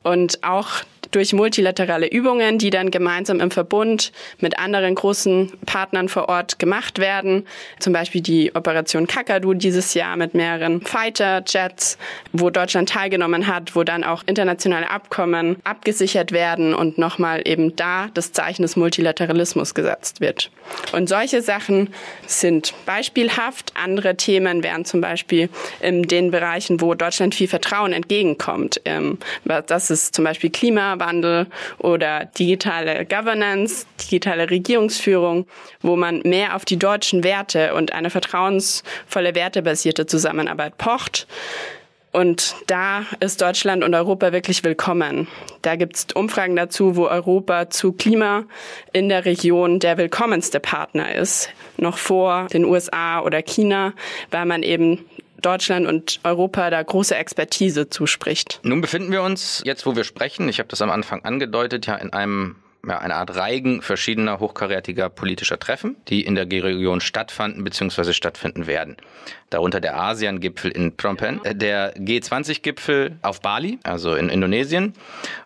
Und 0.02 0.42
auch 0.42 0.82
durch 1.10 1.32
multilaterale 1.32 2.06
Übungen, 2.06 2.58
die 2.58 2.70
dann 2.70 2.90
gemeinsam 2.90 3.40
im 3.40 3.50
Verbund 3.50 4.12
mit 4.38 4.58
anderen 4.58 4.94
großen 4.94 5.52
Partnern 5.66 6.08
vor 6.08 6.28
Ort 6.28 6.58
gemacht 6.58 6.98
werden. 6.98 7.46
Zum 7.78 7.92
Beispiel 7.92 8.20
die 8.20 8.54
Operation 8.54 9.06
Kakadu 9.06 9.54
dieses 9.54 9.94
Jahr 9.94 10.16
mit 10.16 10.34
mehreren 10.34 10.80
Fighter-Jets, 10.80 11.98
wo 12.32 12.50
Deutschland 12.50 12.88
teilgenommen 12.88 13.46
hat, 13.46 13.74
wo 13.74 13.82
dann 13.82 14.04
auch 14.04 14.22
internationale 14.26 14.90
Abkommen 14.90 15.56
abgesichert 15.64 16.32
werden 16.32 16.74
und 16.74 16.98
nochmal 16.98 17.42
eben 17.44 17.76
da 17.76 18.08
das 18.14 18.32
Zeichen 18.32 18.62
des 18.62 18.76
Multilateralismus 18.76 19.74
gesetzt 19.74 20.20
wird. 20.20 20.50
Und 20.92 21.08
solche 21.08 21.42
Sachen 21.42 21.92
sind 22.26 22.74
beispielhaft. 22.86 23.72
Andere 23.74 24.16
Themen 24.16 24.62
wären 24.62 24.84
zum 24.84 25.00
Beispiel 25.00 25.48
in 25.80 26.02
den 26.02 26.30
Bereichen, 26.30 26.80
wo 26.80 26.94
Deutschland 26.94 27.34
viel 27.34 27.48
Vertrauen 27.48 27.92
entgegenkommt. 27.92 28.80
Ähm, 28.84 29.18
das 29.66 29.90
ist 29.90 30.14
zum 30.14 30.24
Beispiel 30.24 30.50
Klima, 30.50 30.91
Klimawandel 30.92 31.46
oder 31.78 32.26
digitale 32.38 33.04
Governance, 33.06 33.86
digitale 34.00 34.50
Regierungsführung, 34.50 35.46
wo 35.80 35.96
man 35.96 36.20
mehr 36.24 36.54
auf 36.56 36.64
die 36.64 36.78
deutschen 36.78 37.24
Werte 37.24 37.74
und 37.74 37.92
eine 37.92 38.10
vertrauensvolle, 38.10 39.34
wertebasierte 39.34 40.06
Zusammenarbeit 40.06 40.78
pocht. 40.78 41.26
Und 42.12 42.56
da 42.66 43.06
ist 43.20 43.40
Deutschland 43.40 43.82
und 43.82 43.94
Europa 43.94 44.32
wirklich 44.32 44.62
willkommen. 44.64 45.28
Da 45.62 45.76
gibt 45.76 45.96
es 45.96 46.06
Umfragen 46.14 46.56
dazu, 46.56 46.94
wo 46.94 47.06
Europa 47.06 47.70
zu 47.70 47.92
Klima 47.92 48.44
in 48.92 49.08
der 49.08 49.24
Region 49.24 49.78
der 49.78 49.96
willkommenste 49.96 50.60
Partner 50.60 51.14
ist, 51.14 51.48
noch 51.78 51.96
vor 51.96 52.48
den 52.52 52.66
USA 52.66 53.20
oder 53.22 53.40
China, 53.40 53.94
weil 54.30 54.44
man 54.44 54.62
eben 54.62 55.06
Deutschland 55.42 55.86
und 55.86 56.20
Europa 56.24 56.70
da 56.70 56.82
große 56.82 57.14
Expertise 57.14 57.88
zuspricht. 57.88 58.60
Nun 58.62 58.80
befinden 58.80 59.12
wir 59.12 59.22
uns 59.22 59.62
jetzt, 59.64 59.86
wo 59.86 59.96
wir 59.96 60.04
sprechen, 60.04 60.48
ich 60.48 60.58
habe 60.58 60.68
das 60.68 60.82
am 60.82 60.90
Anfang 60.90 61.24
angedeutet, 61.24 61.86
ja 61.86 61.96
in 61.96 62.12
einem 62.12 62.56
ja, 62.86 62.98
eine 62.98 63.14
Art 63.14 63.36
Reigen 63.36 63.80
verschiedener 63.80 64.40
hochkarätiger 64.40 65.08
politischer 65.08 65.58
Treffen, 65.58 65.96
die 66.08 66.24
in 66.24 66.34
der 66.34 66.46
G-Region 66.46 67.00
stattfanden 67.00 67.62
bzw. 67.64 68.12
stattfinden 68.12 68.66
werden. 68.66 68.96
Darunter 69.50 69.80
der 69.80 69.96
ASEAN-Gipfel 69.96 70.70
in 70.70 70.92
Phnom 70.96 71.16
Penh, 71.16 71.40
der 71.44 71.94
G20-Gipfel 71.96 73.18
auf 73.22 73.40
Bali, 73.40 73.78
also 73.84 74.14
in 74.14 74.28
Indonesien, 74.28 74.94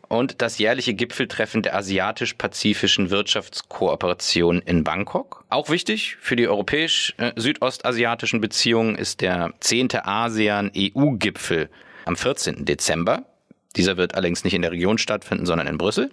und 0.09 0.41
das 0.41 0.59
jährliche 0.59 0.95
Gipfeltreffen 0.95 1.63
der 1.63 1.75
Asiatisch-Pazifischen 1.77 3.11
Wirtschaftskooperation 3.11 4.63
in 4.63 4.85
Bangkok. 4.85 5.45
Auch 5.49 5.69
wichtig 5.69 6.17
für 6.21 6.37
die 6.37 6.49
europäisch-südostasiatischen 6.49 8.41
Beziehungen 8.41 8.97
ist 8.97 9.21
der 9.21 9.53
10. 9.61 9.89
ASEAN-EU-Gipfel 10.03 11.69
am 12.05 12.17
14. 12.17 12.65
Dezember. 12.65 13.25
Dieser 13.77 13.97
wird 13.97 14.15
allerdings 14.15 14.45
nicht 14.45 14.55
in 14.55 14.63
der 14.63 14.73
Region 14.73 14.99
stattfinden, 14.99 15.47
sondern 15.47 15.67
in 15.67 15.79
Brüssel. 15.79 16.11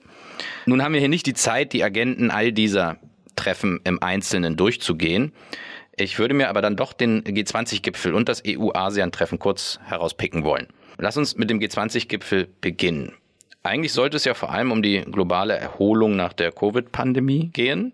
Nun 0.66 0.84
haben 0.84 0.94
wir 0.94 1.00
hier 1.00 1.10
nicht 1.10 1.26
die 1.26 1.34
Zeit, 1.34 1.74
die 1.74 1.84
Agenten 1.84 2.32
all 2.32 2.52
dieser 2.52 2.98
Treffen 3.36 3.80
im 3.84 4.02
Einzelnen 4.02 4.58
durchzugehen. 4.58 5.32
Ich 5.96 6.18
würde 6.20 6.34
mir 6.34 6.50
aber 6.50 6.62
dann 6.62 6.76
doch 6.76 6.94
den 6.94 7.24
G20-Gipfel 7.24 8.14
und 8.14 8.28
das 8.28 8.44
EU-ASEAN-Treffen 8.46 9.40
kurz 9.40 9.80
herauspicken 9.86 10.44
wollen. 10.44 10.68
Lass 10.98 11.18
uns 11.18 11.38
mit 11.38 11.50
dem 11.50 11.60
G20-Gipfel 11.60 12.48
beginnen. 12.62 13.14
Eigentlich 13.64 13.94
sollte 13.94 14.18
es 14.18 14.26
ja 14.26 14.34
vor 14.34 14.52
allem 14.52 14.72
um 14.72 14.82
die 14.82 15.02
globale 15.02 15.56
Erholung 15.56 16.16
nach 16.16 16.34
der 16.34 16.52
Covid-Pandemie 16.52 17.50
gehen. 17.54 17.94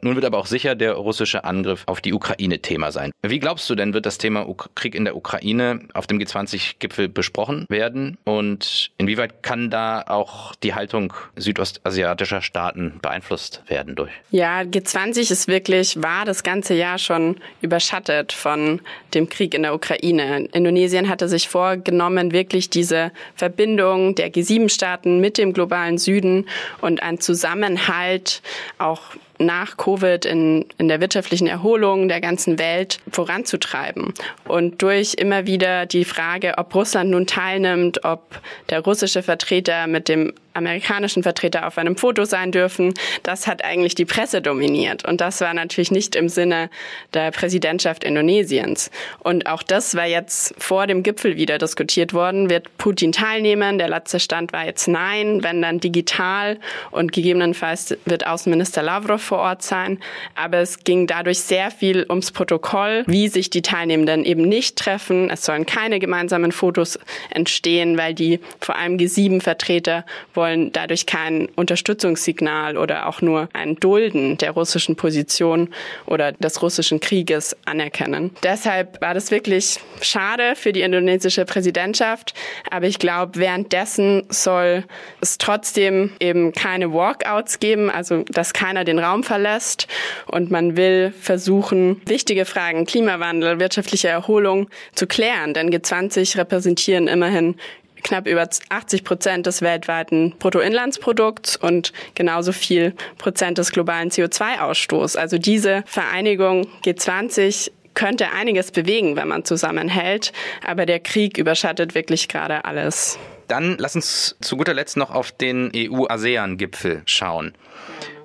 Nun 0.00 0.16
wird 0.16 0.24
aber 0.24 0.38
auch 0.38 0.46
sicher 0.46 0.74
der 0.74 0.94
russische 0.94 1.44
Angriff 1.44 1.84
auf 1.86 2.00
die 2.00 2.12
Ukraine 2.12 2.58
Thema 2.58 2.90
sein. 2.90 3.12
Wie 3.22 3.38
glaubst 3.38 3.70
du 3.70 3.74
denn, 3.74 3.94
wird 3.94 4.06
das 4.06 4.18
Thema 4.18 4.46
Krieg 4.74 4.94
in 4.94 5.04
der 5.04 5.16
Ukraine 5.16 5.80
auf 5.94 6.06
dem 6.06 6.18
G20-Gipfel 6.18 7.08
besprochen 7.08 7.66
werden? 7.68 8.18
Und 8.24 8.90
inwieweit 8.98 9.42
kann 9.42 9.70
da 9.70 10.02
auch 10.06 10.54
die 10.56 10.74
Haltung 10.74 11.12
südostasiatischer 11.36 12.42
Staaten 12.42 12.98
beeinflusst 13.00 13.62
werden 13.68 13.94
durch? 13.94 14.10
Ja, 14.30 14.60
G20 14.60 15.30
ist 15.30 15.46
wirklich, 15.46 16.02
war 16.02 16.24
das 16.24 16.42
ganze 16.42 16.74
Jahr 16.74 16.98
schon 16.98 17.36
überschattet 17.60 18.32
von 18.32 18.80
dem 19.14 19.28
Krieg 19.28 19.54
in 19.54 19.62
der 19.62 19.74
Ukraine. 19.74 20.48
Indonesien 20.52 21.08
hatte 21.08 21.28
sich 21.28 21.48
vorgenommen, 21.48 22.32
wirklich 22.32 22.70
diese 22.70 23.12
Verbindung 23.36 24.14
der 24.14 24.32
G7-Staaten 24.32 25.20
mit 25.20 25.38
dem 25.38 25.52
globalen 25.52 25.98
Süden 25.98 26.48
und 26.80 27.02
ein 27.02 27.20
Zusammenhalt 27.20 28.42
auch 28.78 29.00
nach 29.46 29.76
Covid 29.76 30.24
in, 30.24 30.66
in 30.78 30.88
der 30.88 31.00
wirtschaftlichen 31.00 31.46
Erholung 31.46 32.08
der 32.08 32.20
ganzen 32.20 32.58
Welt 32.58 32.98
voranzutreiben. 33.10 34.14
Und 34.46 34.82
durch 34.82 35.14
immer 35.14 35.46
wieder 35.46 35.86
die 35.86 36.04
Frage, 36.04 36.54
ob 36.58 36.74
Russland 36.74 37.10
nun 37.10 37.26
teilnimmt, 37.26 38.04
ob 38.04 38.40
der 38.70 38.80
russische 38.80 39.22
Vertreter 39.22 39.86
mit 39.86 40.08
dem 40.08 40.32
amerikanischen 40.54 41.22
Vertreter 41.22 41.66
auf 41.66 41.78
einem 41.78 41.96
Foto 41.96 42.24
sein 42.24 42.52
dürfen. 42.52 42.94
Das 43.22 43.46
hat 43.46 43.64
eigentlich 43.64 43.94
die 43.94 44.04
Presse 44.04 44.42
dominiert. 44.42 45.06
Und 45.06 45.20
das 45.20 45.40
war 45.40 45.54
natürlich 45.54 45.90
nicht 45.90 46.14
im 46.16 46.28
Sinne 46.28 46.70
der 47.14 47.30
Präsidentschaft 47.30 48.04
Indonesiens. 48.04 48.90
Und 49.20 49.46
auch 49.46 49.62
das 49.62 49.94
war 49.94 50.06
jetzt 50.06 50.54
vor 50.58 50.86
dem 50.86 51.02
Gipfel 51.02 51.36
wieder 51.36 51.58
diskutiert 51.58 52.12
worden. 52.12 52.50
Wird 52.50 52.76
Putin 52.78 53.12
teilnehmen? 53.12 53.78
Der 53.78 53.88
letzte 53.88 54.20
Stand 54.20 54.52
war 54.52 54.66
jetzt 54.66 54.88
nein, 54.88 55.42
wenn 55.42 55.62
dann 55.62 55.80
digital. 55.80 56.58
Und 56.90 57.12
gegebenenfalls 57.12 57.96
wird 58.04 58.26
Außenminister 58.26 58.82
Lavrov 58.82 59.31
vor 59.32 59.38
Ort 59.38 59.62
sein. 59.62 59.98
Aber 60.34 60.58
es 60.58 60.84
ging 60.84 61.06
dadurch 61.06 61.38
sehr 61.38 61.70
viel 61.70 62.04
ums 62.06 62.32
Protokoll, 62.32 63.02
wie 63.06 63.28
sich 63.28 63.48
die 63.48 63.62
Teilnehmenden 63.62 64.26
eben 64.26 64.42
nicht 64.42 64.76
treffen. 64.76 65.30
Es 65.30 65.46
sollen 65.46 65.64
keine 65.64 66.00
gemeinsamen 66.00 66.52
Fotos 66.52 66.98
entstehen, 67.30 67.96
weil 67.96 68.12
die 68.12 68.40
vor 68.60 68.76
allem 68.76 68.98
G7-Vertreter 68.98 70.04
wollen 70.34 70.70
dadurch 70.72 71.06
kein 71.06 71.48
Unterstützungssignal 71.56 72.76
oder 72.76 73.06
auch 73.06 73.22
nur 73.22 73.48
ein 73.54 73.76
Dulden 73.76 74.36
der 74.36 74.50
russischen 74.50 74.96
Position 74.96 75.70
oder 76.04 76.32
des 76.32 76.60
russischen 76.60 77.00
Krieges 77.00 77.56
anerkennen. 77.64 78.32
Deshalb 78.42 79.00
war 79.00 79.14
das 79.14 79.30
wirklich 79.30 79.78
schade 80.02 80.56
für 80.56 80.74
die 80.74 80.82
indonesische 80.82 81.46
Präsidentschaft. 81.46 82.34
Aber 82.70 82.86
ich 82.86 82.98
glaube, 82.98 83.36
währenddessen 83.36 84.24
soll 84.28 84.84
es 85.22 85.38
trotzdem 85.38 86.10
eben 86.20 86.52
keine 86.52 86.92
Walkouts 86.92 87.60
geben, 87.60 87.88
also 87.88 88.24
dass 88.28 88.52
keiner 88.52 88.84
den 88.84 88.98
Raum 88.98 89.21
verlässt. 89.22 89.86
Und 90.26 90.50
man 90.50 90.76
will 90.76 91.12
versuchen, 91.18 92.00
wichtige 92.06 92.44
Fragen, 92.44 92.86
Klimawandel, 92.86 93.60
wirtschaftliche 93.60 94.08
Erholung 94.08 94.68
zu 94.94 95.06
klären. 95.06 95.54
Denn 95.54 95.70
G20 95.70 96.38
repräsentieren 96.38 97.08
immerhin 97.08 97.56
knapp 98.02 98.26
über 98.26 98.48
80 98.68 99.04
Prozent 99.04 99.46
des 99.46 99.62
weltweiten 99.62 100.34
Bruttoinlandsprodukts 100.38 101.56
und 101.56 101.92
genauso 102.14 102.52
viel 102.52 102.94
Prozent 103.18 103.58
des 103.58 103.72
globalen 103.72 104.10
CO2-Ausstoßes. 104.10 105.16
Also 105.16 105.38
diese 105.38 105.84
Vereinigung 105.86 106.66
G20 106.84 107.70
könnte 107.94 108.30
einiges 108.32 108.70
bewegen, 108.70 109.16
wenn 109.16 109.28
man 109.28 109.44
zusammenhält, 109.44 110.32
aber 110.66 110.86
der 110.86 111.00
Krieg 111.00 111.38
überschattet 111.38 111.94
wirklich 111.94 112.28
gerade 112.28 112.64
alles. 112.64 113.18
Dann 113.52 113.76
lass 113.78 113.94
uns 113.94 114.34
zu 114.40 114.56
guter 114.56 114.72
Letzt 114.72 114.96
noch 114.96 115.10
auf 115.10 115.30
den 115.30 115.70
EU-ASEAN-Gipfel 115.76 117.02
schauen. 117.04 117.52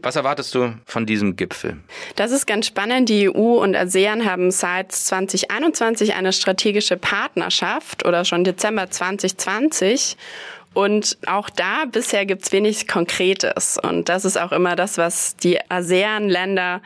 Was 0.01 0.15
erwartest 0.15 0.55
du 0.55 0.73
von 0.85 1.05
diesem 1.05 1.35
Gipfel? 1.35 1.75
Das 2.15 2.31
ist 2.31 2.47
ganz 2.47 2.67
spannend. 2.67 3.09
Die 3.09 3.29
EU 3.29 3.61
und 3.61 3.75
ASEAN 3.75 4.23
haben 4.23 4.51
seit 4.51 4.93
2021 4.93 6.13
eine 6.13 6.31
strategische 6.31 6.95
Partnerschaft 6.95 8.05
oder 8.05 8.23
schon 8.23 8.45
Dezember 8.45 8.89
2020. 8.89 10.15
Und 10.73 11.17
auch 11.25 11.49
da 11.49 11.83
bisher 11.91 12.25
gibt's 12.25 12.53
wenig 12.53 12.87
Konkretes. 12.87 13.77
Und 13.77 14.07
das 14.07 14.23
ist 14.23 14.37
auch 14.37 14.53
immer 14.53 14.77
das, 14.77 14.97
was 14.97 15.35
die 15.35 15.59
ASEAN-Länder 15.69 16.81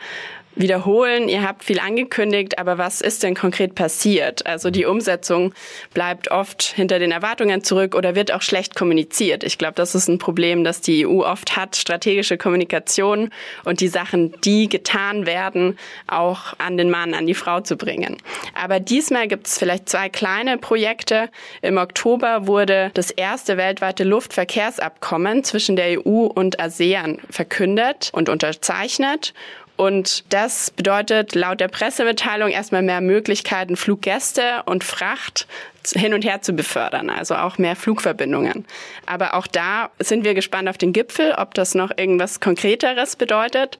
wiederholen. 0.55 1.29
Ihr 1.29 1.43
habt 1.43 1.63
viel 1.63 1.79
angekündigt, 1.79 2.59
aber 2.59 2.77
was 2.77 3.01
ist 3.01 3.23
denn 3.23 3.35
konkret 3.35 3.75
passiert? 3.75 4.45
Also 4.45 4.69
die 4.69 4.85
Umsetzung 4.85 5.53
bleibt 5.93 6.31
oft 6.31 6.63
hinter 6.63 6.99
den 6.99 7.11
Erwartungen 7.11 7.63
zurück 7.63 7.95
oder 7.95 8.15
wird 8.15 8.33
auch 8.33 8.41
schlecht 8.41 8.75
kommuniziert. 8.75 9.43
Ich 9.43 9.57
glaube, 9.57 9.75
das 9.75 9.95
ist 9.95 10.07
ein 10.07 10.17
Problem, 10.17 10.63
das 10.63 10.81
die 10.81 11.05
EU 11.05 11.23
oft 11.23 11.55
hat, 11.55 11.75
strategische 11.75 12.37
Kommunikation 12.37 13.29
und 13.63 13.79
die 13.81 13.87
Sachen, 13.87 14.33
die 14.41 14.67
getan 14.67 15.25
werden, 15.25 15.77
auch 16.07 16.53
an 16.57 16.77
den 16.77 16.89
Mann, 16.89 17.13
an 17.13 17.27
die 17.27 17.33
Frau 17.33 17.61
zu 17.61 17.77
bringen. 17.77 18.17
Aber 18.53 18.79
diesmal 18.79 19.27
gibt 19.27 19.47
es 19.47 19.57
vielleicht 19.57 19.89
zwei 19.89 20.09
kleine 20.09 20.57
Projekte. 20.57 21.29
Im 21.61 21.77
Oktober 21.77 22.47
wurde 22.47 22.91
das 22.93 23.11
erste 23.11 23.57
weltweite 23.57 24.03
Luftverkehrsabkommen 24.03 25.43
zwischen 25.43 25.75
der 25.75 26.05
EU 26.05 26.25
und 26.25 26.59
ASEAN 26.59 27.19
verkündet 27.29 28.09
und 28.13 28.29
unterzeichnet. 28.29 29.33
Und 29.81 30.31
das 30.31 30.69
bedeutet 30.69 31.33
laut 31.33 31.59
der 31.59 31.67
Pressemitteilung 31.67 32.51
erstmal 32.51 32.83
mehr 32.83 33.01
Möglichkeiten, 33.01 33.75
Fluggäste 33.75 34.61
und 34.67 34.83
Fracht 34.83 35.47
hin 35.95 36.13
und 36.13 36.23
her 36.23 36.43
zu 36.43 36.53
befördern, 36.53 37.09
also 37.09 37.33
auch 37.33 37.57
mehr 37.57 37.75
Flugverbindungen. 37.75 38.67
Aber 39.07 39.33
auch 39.33 39.47
da 39.47 39.89
sind 39.97 40.23
wir 40.23 40.35
gespannt 40.35 40.69
auf 40.69 40.77
den 40.77 40.93
Gipfel, 40.93 41.33
ob 41.35 41.55
das 41.55 41.73
noch 41.73 41.89
irgendwas 41.97 42.39
Konkreteres 42.39 43.15
bedeutet. 43.15 43.79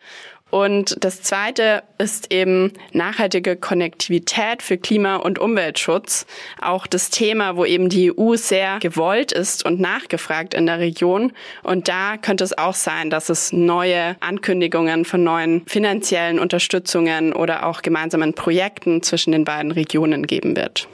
Und 0.52 1.04
das 1.04 1.22
Zweite 1.22 1.84
ist 1.98 2.32
eben 2.32 2.74
nachhaltige 2.92 3.56
Konnektivität 3.56 4.62
für 4.62 4.78
Klima- 4.78 5.16
und 5.16 5.40
Umweltschutz. 5.40 6.26
Auch 6.62 6.88
das 6.88 7.10
Thema, 7.10 7.56
wo 7.56 7.66
eben 7.66 7.90
die 7.90 8.12
EU 8.16 8.36
sehr 8.36 8.80
gewollt 8.80 9.32
ist 9.32 9.66
und 9.66 9.80
nachgefragt 9.80 10.54
in 10.54 10.66
der 10.66 10.80
Region. 10.80 11.32
Und 11.64 11.88
da 11.88 12.18
könnte 12.18 12.44
es 12.44 12.58
auch 12.58 12.76
sein, 12.76 13.10
dass 13.10 13.30
es 13.30 13.54
neue 13.54 14.18
Ankündigungen 14.20 15.06
von 15.06 15.24
neuen 15.24 15.66
finanziellen 15.68 16.38
Unterstützungen 16.38 17.34
oder 17.34 17.66
auch 17.66 17.82
gemeinsamen 17.82 18.34
Projekten 18.34 19.02
zwischen 19.02 19.32
den 19.32 19.46
beiden 19.46 19.72
Regionen 19.72 20.28
geben 20.28 20.56
wird. 20.56 20.88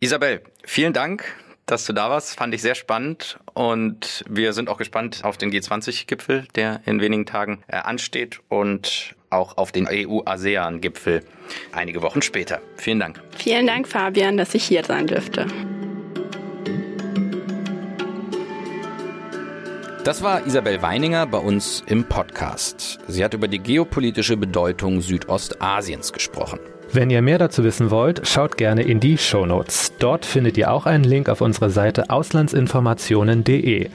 Isabel, 0.00 0.42
vielen 0.64 0.92
Dank 0.92 1.24
dass 1.66 1.84
du 1.84 1.92
da 1.92 2.08
warst. 2.08 2.36
Fand 2.36 2.54
ich 2.54 2.62
sehr 2.62 2.74
spannend 2.74 3.38
und 3.56 4.22
wir 4.28 4.52
sind 4.52 4.68
auch 4.68 4.76
gespannt 4.76 5.20
auf 5.24 5.38
den 5.38 5.50
G20-Gipfel, 5.50 6.46
der 6.54 6.82
in 6.84 7.00
wenigen 7.00 7.24
Tagen 7.24 7.62
äh, 7.68 7.76
ansteht 7.76 8.40
und 8.48 9.14
auch 9.30 9.56
auf 9.56 9.72
den 9.72 9.88
EU-ASEAN-Gipfel 9.90 11.22
einige 11.72 12.02
Wochen 12.02 12.20
später. 12.20 12.60
Vielen 12.76 13.00
Dank. 13.00 13.22
Vielen 13.34 13.66
Dank, 13.66 13.88
Fabian, 13.88 14.36
dass 14.36 14.54
ich 14.54 14.64
hier 14.64 14.84
sein 14.84 15.06
dürfte. 15.06 15.46
Das 20.04 20.22
war 20.22 20.46
Isabel 20.46 20.82
Weininger 20.82 21.26
bei 21.26 21.38
uns 21.38 21.82
im 21.86 22.04
Podcast. 22.04 23.00
Sie 23.08 23.24
hat 23.24 23.32
über 23.32 23.48
die 23.48 23.58
geopolitische 23.58 24.36
Bedeutung 24.36 25.00
Südostasiens 25.00 26.12
gesprochen. 26.12 26.60
Wenn 26.96 27.10
ihr 27.10 27.20
mehr 27.20 27.36
dazu 27.36 27.62
wissen 27.62 27.90
wollt, 27.90 28.26
schaut 28.26 28.56
gerne 28.56 28.80
in 28.80 29.00
die 29.00 29.18
Show 29.18 29.44
Notes. 29.44 29.92
Dort 29.98 30.24
findet 30.24 30.56
ihr 30.56 30.72
auch 30.72 30.86
einen 30.86 31.04
Link 31.04 31.28
auf 31.28 31.42
unsere 31.42 31.68
Seite 31.68 32.08
auslandsinformationen.de. 32.08 33.90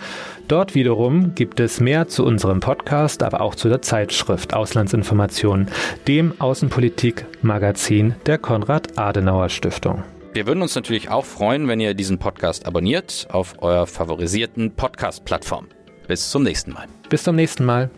Dort 0.48 0.76
wiederum 0.76 1.34
gibt 1.34 1.60
es 1.60 1.80
mehr 1.80 2.08
zu 2.10 2.24
unserem 2.24 2.60
Podcast, 2.60 3.24
aber 3.24 3.42
auch 3.42 3.56
zu 3.56 3.70
der 3.70 3.82
Zeitschrift 3.82 4.54
Auslandsinformationen, 4.54 5.70
dem 6.08 6.40
Außenpolitik-Magazin 6.40 8.14
der 8.28 8.38
Konrad-Adenauer-Stiftung. 8.38 10.04
Wir 10.34 10.46
würden 10.46 10.62
uns 10.62 10.76
natürlich 10.76 11.10
auch 11.10 11.26
freuen, 11.26 11.68
wenn 11.68 11.80
ihr 11.80 11.96
diesen 11.96 12.20
Podcast 12.20 12.68
abonniert 12.68 13.28
auf 13.32 13.56
eurer 13.64 13.88
favorisierten 13.88 14.76
Podcast-Plattform. 14.76 15.66
Bis 16.08 16.30
zum 16.30 16.44
nächsten 16.44 16.74
Mal. 16.74 16.86
Bis 17.10 17.24
zum 17.24 17.36
nächsten 17.36 17.66
Mal. 17.66 17.90